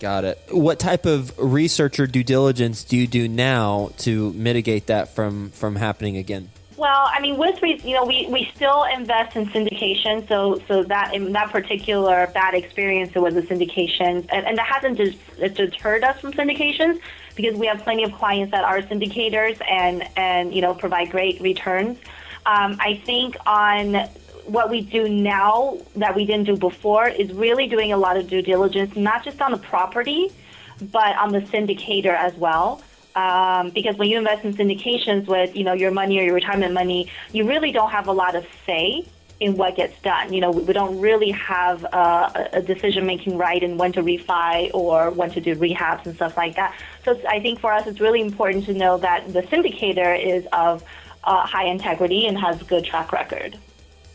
Got 0.00 0.24
it. 0.24 0.40
What 0.50 0.78
type 0.78 1.04
of 1.04 1.38
research 1.38 2.00
or 2.00 2.06
due 2.06 2.24
diligence 2.24 2.84
do 2.84 2.96
you 2.96 3.06
do 3.06 3.28
now 3.28 3.90
to 3.98 4.32
mitigate 4.32 4.86
that 4.86 5.14
from 5.14 5.50
from 5.50 5.76
happening 5.76 6.16
again? 6.16 6.48
Well, 6.78 7.10
I 7.12 7.20
mean, 7.20 7.36
with 7.36 7.62
you 7.62 7.94
know, 7.94 8.06
we, 8.06 8.26
we 8.30 8.50
still 8.56 8.84
invest 8.84 9.36
in 9.36 9.44
syndication. 9.48 10.26
So 10.26 10.62
so 10.66 10.84
that 10.84 11.12
in 11.12 11.32
that 11.32 11.50
particular 11.50 12.30
bad 12.32 12.54
experience, 12.54 13.12
it 13.14 13.18
was 13.18 13.36
a 13.36 13.42
syndication, 13.42 14.26
and, 14.30 14.46
and 14.46 14.56
that 14.56 14.66
hasn't 14.66 14.96
just 14.96 15.18
deterred 15.54 16.02
us 16.02 16.18
from 16.18 16.32
syndications 16.32 16.98
because 17.36 17.54
we 17.56 17.66
have 17.66 17.80
plenty 17.80 18.04
of 18.04 18.12
clients 18.12 18.52
that 18.52 18.64
are 18.64 18.80
syndicators 18.80 19.60
and 19.70 20.08
and 20.16 20.54
you 20.54 20.62
know 20.62 20.72
provide 20.72 21.10
great 21.10 21.38
returns. 21.42 21.98
Um, 22.46 22.78
I 22.80 23.02
think 23.04 23.36
on 23.44 24.08
what 24.50 24.68
we 24.68 24.80
do 24.80 25.08
now 25.08 25.78
that 25.96 26.14
we 26.16 26.24
didn't 26.24 26.46
do 26.46 26.56
before 26.56 27.06
is 27.08 27.32
really 27.32 27.68
doing 27.68 27.92
a 27.92 27.96
lot 27.96 28.16
of 28.16 28.28
due 28.28 28.42
diligence, 28.42 28.96
not 28.96 29.24
just 29.24 29.40
on 29.40 29.52
the 29.52 29.58
property, 29.58 30.32
but 30.80 31.16
on 31.16 31.30
the 31.32 31.40
syndicator 31.40 32.14
as 32.14 32.34
well. 32.34 32.82
Um, 33.14 33.70
because 33.70 33.96
when 33.96 34.08
you 34.08 34.18
invest 34.18 34.44
in 34.44 34.54
syndications 34.54 35.26
with 35.26 35.56
you 35.56 35.64
know 35.64 35.72
your 35.72 35.90
money 35.90 36.18
or 36.18 36.22
your 36.22 36.34
retirement 36.34 36.72
money, 36.74 37.10
you 37.32 37.46
really 37.46 37.72
don't 37.72 37.90
have 37.90 38.08
a 38.08 38.12
lot 38.12 38.34
of 38.34 38.46
say 38.66 39.06
in 39.40 39.56
what 39.56 39.74
gets 39.74 40.00
done. 40.02 40.32
You 40.32 40.40
know, 40.40 40.50
we 40.50 40.72
don't 40.72 41.00
really 41.00 41.30
have 41.30 41.84
uh, 41.92 42.30
a 42.52 42.62
decision 42.62 43.06
making 43.06 43.38
right 43.38 43.62
in 43.62 43.78
when 43.78 43.92
to 43.92 44.02
refi 44.02 44.70
or 44.74 45.10
when 45.10 45.30
to 45.30 45.40
do 45.40 45.56
rehabs 45.56 46.06
and 46.06 46.14
stuff 46.14 46.36
like 46.36 46.56
that. 46.56 46.74
So 47.04 47.20
I 47.28 47.40
think 47.40 47.58
for 47.58 47.72
us, 47.72 47.86
it's 47.86 48.00
really 48.00 48.20
important 48.20 48.66
to 48.66 48.74
know 48.74 48.98
that 48.98 49.32
the 49.32 49.42
syndicator 49.42 50.18
is 50.22 50.46
of 50.52 50.84
uh, 51.24 51.46
high 51.46 51.66
integrity 51.66 52.26
and 52.26 52.38
has 52.38 52.60
a 52.60 52.64
good 52.64 52.84
track 52.84 53.12
record. 53.12 53.56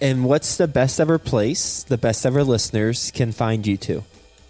And 0.02 0.26
what's 0.26 0.58
the 0.58 0.68
best 0.68 1.00
ever 1.00 1.18
place 1.18 1.84
the 1.84 1.98
best 1.98 2.26
ever 2.26 2.44
listeners 2.44 3.12
can 3.12 3.32
find 3.32 3.66
you 3.66 3.78
to? 3.78 4.04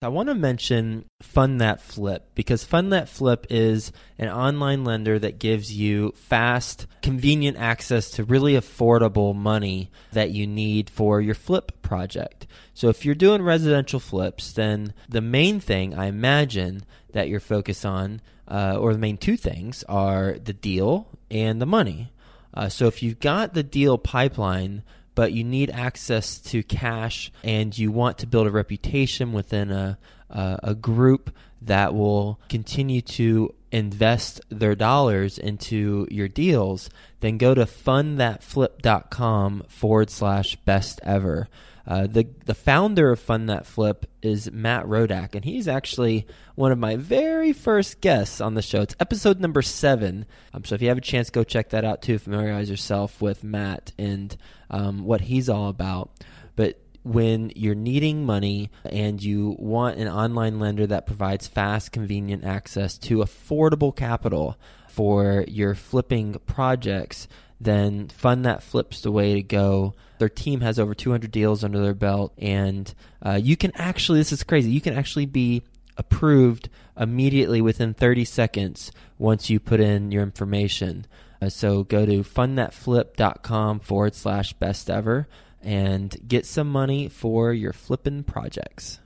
I 0.04 0.08
want 0.08 0.28
to 0.28 0.34
mention 0.34 1.06
Fund 1.22 1.62
That 1.62 1.80
Flip 1.80 2.28
because 2.34 2.62
Fund 2.62 2.92
That 2.92 3.08
Flip 3.08 3.46
is 3.48 3.90
an 4.18 4.28
online 4.28 4.84
lender 4.84 5.18
that 5.18 5.38
gives 5.38 5.72
you 5.72 6.12
fast, 6.14 6.86
convenient 7.00 7.56
access 7.56 8.10
to 8.10 8.24
really 8.24 8.52
affordable 8.52 9.34
money 9.34 9.90
that 10.12 10.30
you 10.30 10.46
need 10.46 10.90
for 10.90 11.22
your 11.22 11.34
flip 11.34 11.80
project. 11.80 12.46
So 12.74 12.90
if 12.90 13.06
you're 13.06 13.14
doing 13.14 13.40
residential 13.40 13.98
flips, 13.98 14.52
then 14.52 14.92
the 15.08 15.22
main 15.22 15.58
thing 15.58 15.94
I 15.94 16.06
imagine 16.06 16.84
that 17.12 17.30
you're 17.30 17.40
focused 17.40 17.86
on 17.86 18.20
uh, 18.46 18.76
or 18.78 18.92
the 18.92 18.98
main 18.98 19.16
two 19.16 19.38
things 19.38 19.84
are 19.88 20.36
the 20.38 20.52
deal 20.52 21.08
and 21.30 21.62
the 21.62 21.66
money. 21.66 22.12
Uh, 22.52 22.68
so 22.68 22.88
if 22.88 23.02
you've 23.02 23.20
got 23.20 23.54
the 23.54 23.62
deal 23.62 23.96
pipeline, 23.96 24.82
but 25.14 25.32
you 25.32 25.44
need 25.44 25.70
access 25.70 26.38
to 26.38 26.62
cash 26.62 27.32
and 27.42 27.76
you 27.76 27.90
want 27.90 28.18
to 28.18 28.26
build 28.26 28.46
a 28.46 28.50
reputation 28.50 29.32
within 29.32 29.70
a, 29.70 29.98
a, 30.30 30.58
a 30.62 30.74
group 30.74 31.30
that 31.62 31.94
will 31.94 32.38
continue 32.48 33.00
to 33.00 33.54
invest 33.72 34.40
their 34.50 34.74
dollars 34.74 35.38
into 35.38 36.06
your 36.10 36.28
deals, 36.28 36.90
then 37.20 37.38
go 37.38 37.54
to 37.54 37.64
fundthatflip.com 37.64 39.62
forward 39.68 40.10
slash 40.10 40.56
best 40.56 41.00
ever. 41.02 41.48
Uh, 41.86 42.06
the 42.06 42.26
the 42.46 42.54
founder 42.54 43.10
of 43.10 43.20
Fund 43.20 43.50
That 43.50 43.66
Flip 43.66 44.06
is 44.22 44.50
Matt 44.50 44.86
Rodak, 44.86 45.34
and 45.34 45.44
he's 45.44 45.68
actually 45.68 46.26
one 46.54 46.72
of 46.72 46.78
my 46.78 46.96
very 46.96 47.52
first 47.52 48.00
guests 48.00 48.40
on 48.40 48.54
the 48.54 48.62
show. 48.62 48.80
It's 48.80 48.96
episode 49.00 49.38
number 49.38 49.60
seven. 49.60 50.24
Um, 50.54 50.64
so 50.64 50.74
if 50.74 50.80
you 50.80 50.88
have 50.88 50.96
a 50.96 51.02
chance, 51.02 51.28
go 51.28 51.44
check 51.44 51.68
that 51.70 51.84
out 51.84 52.00
too. 52.00 52.18
Familiarize 52.18 52.70
yourself 52.70 53.20
with 53.20 53.44
Matt 53.44 53.92
and 53.98 54.34
um, 54.74 55.04
what 55.04 55.22
he's 55.22 55.48
all 55.48 55.68
about. 55.68 56.10
But 56.56 56.80
when 57.04 57.52
you're 57.54 57.74
needing 57.74 58.26
money 58.26 58.70
and 58.84 59.22
you 59.22 59.54
want 59.58 59.98
an 59.98 60.08
online 60.08 60.58
lender 60.58 60.86
that 60.86 61.06
provides 61.06 61.46
fast, 61.46 61.92
convenient 61.92 62.44
access 62.44 62.98
to 62.98 63.18
affordable 63.18 63.94
capital 63.94 64.58
for 64.88 65.44
your 65.46 65.74
flipping 65.74 66.34
projects, 66.46 67.28
then 67.60 68.08
Fund 68.08 68.44
That 68.44 68.62
Flip's 68.62 69.00
the 69.02 69.12
way 69.12 69.34
to 69.34 69.42
go. 69.42 69.94
Their 70.18 70.28
team 70.28 70.60
has 70.62 70.78
over 70.78 70.94
200 70.94 71.30
deals 71.30 71.62
under 71.62 71.80
their 71.80 71.94
belt, 71.94 72.32
and 72.38 72.92
uh, 73.22 73.38
you 73.40 73.56
can 73.56 73.72
actually, 73.76 74.18
this 74.18 74.32
is 74.32 74.42
crazy, 74.42 74.70
you 74.70 74.80
can 74.80 74.94
actually 74.94 75.26
be 75.26 75.62
approved 75.96 76.68
immediately 76.98 77.60
within 77.60 77.94
30 77.94 78.24
seconds 78.24 78.90
once 79.18 79.50
you 79.50 79.60
put 79.60 79.80
in 79.80 80.10
your 80.10 80.22
information. 80.22 81.06
Uh, 81.40 81.48
so 81.48 81.84
go 81.84 82.06
to 82.06 82.22
fundthatflip.com 82.22 83.80
forward 83.80 84.14
slash 84.14 84.52
best 84.54 84.90
ever 84.90 85.28
and 85.62 86.16
get 86.26 86.46
some 86.46 86.68
money 86.68 87.08
for 87.08 87.52
your 87.52 87.72
flipping 87.72 88.22
projects. 88.22 89.00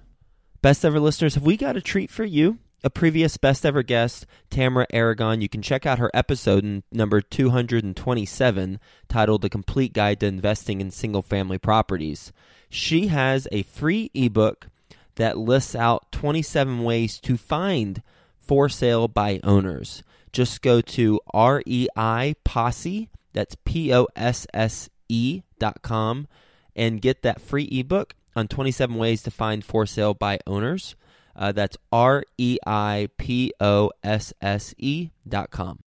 Best 0.60 0.84
ever 0.84 0.98
listeners, 0.98 1.34
have 1.34 1.44
we 1.44 1.56
got 1.56 1.76
a 1.76 1.80
treat 1.80 2.10
for 2.10 2.24
you? 2.24 2.58
a 2.84 2.90
previous 2.90 3.36
best 3.36 3.66
ever 3.66 3.82
guest, 3.82 4.26
Tamara 4.50 4.86
Aragon. 4.90 5.40
You 5.40 5.48
can 5.48 5.62
check 5.62 5.84
out 5.84 5.98
her 5.98 6.10
episode 6.14 6.82
number 6.92 7.20
227 7.20 8.78
titled 9.08 9.42
The 9.42 9.48
Complete 9.48 9.92
Guide 9.92 10.20
to 10.20 10.26
Investing 10.26 10.80
in 10.80 10.90
Single 10.90 11.22
Family 11.22 11.58
Properties. 11.58 12.32
She 12.70 13.08
has 13.08 13.48
a 13.50 13.62
free 13.64 14.10
ebook 14.14 14.68
that 15.16 15.38
lists 15.38 15.74
out 15.74 16.12
27 16.12 16.84
ways 16.84 17.18
to 17.20 17.36
find 17.36 18.02
for 18.40 18.68
sale 18.68 19.08
by 19.08 19.40
owners. 19.42 20.02
Just 20.32 20.62
go 20.62 20.80
to 20.80 21.20
REI 21.34 22.34
Posse, 22.44 23.10
that's 23.32 23.56
P 23.64 23.92
O 23.94 24.06
S 24.16 24.46
S 24.52 24.88
E 25.08 25.42
dot 25.58 25.82
com, 25.82 26.26
and 26.76 27.00
get 27.00 27.22
that 27.22 27.40
free 27.40 27.68
ebook 27.70 28.14
on 28.36 28.48
27 28.48 28.96
ways 28.96 29.22
to 29.22 29.30
find 29.30 29.64
for 29.64 29.86
sale 29.86 30.14
by 30.14 30.38
owners. 30.46 30.94
Uh, 31.34 31.52
that's 31.52 31.76
R 31.92 32.24
E 32.36 32.58
I 32.66 33.08
P 33.16 33.52
O 33.60 33.90
S 34.02 34.32
S 34.40 34.74
E 34.78 35.10
dot 35.26 35.50
com. 35.50 35.80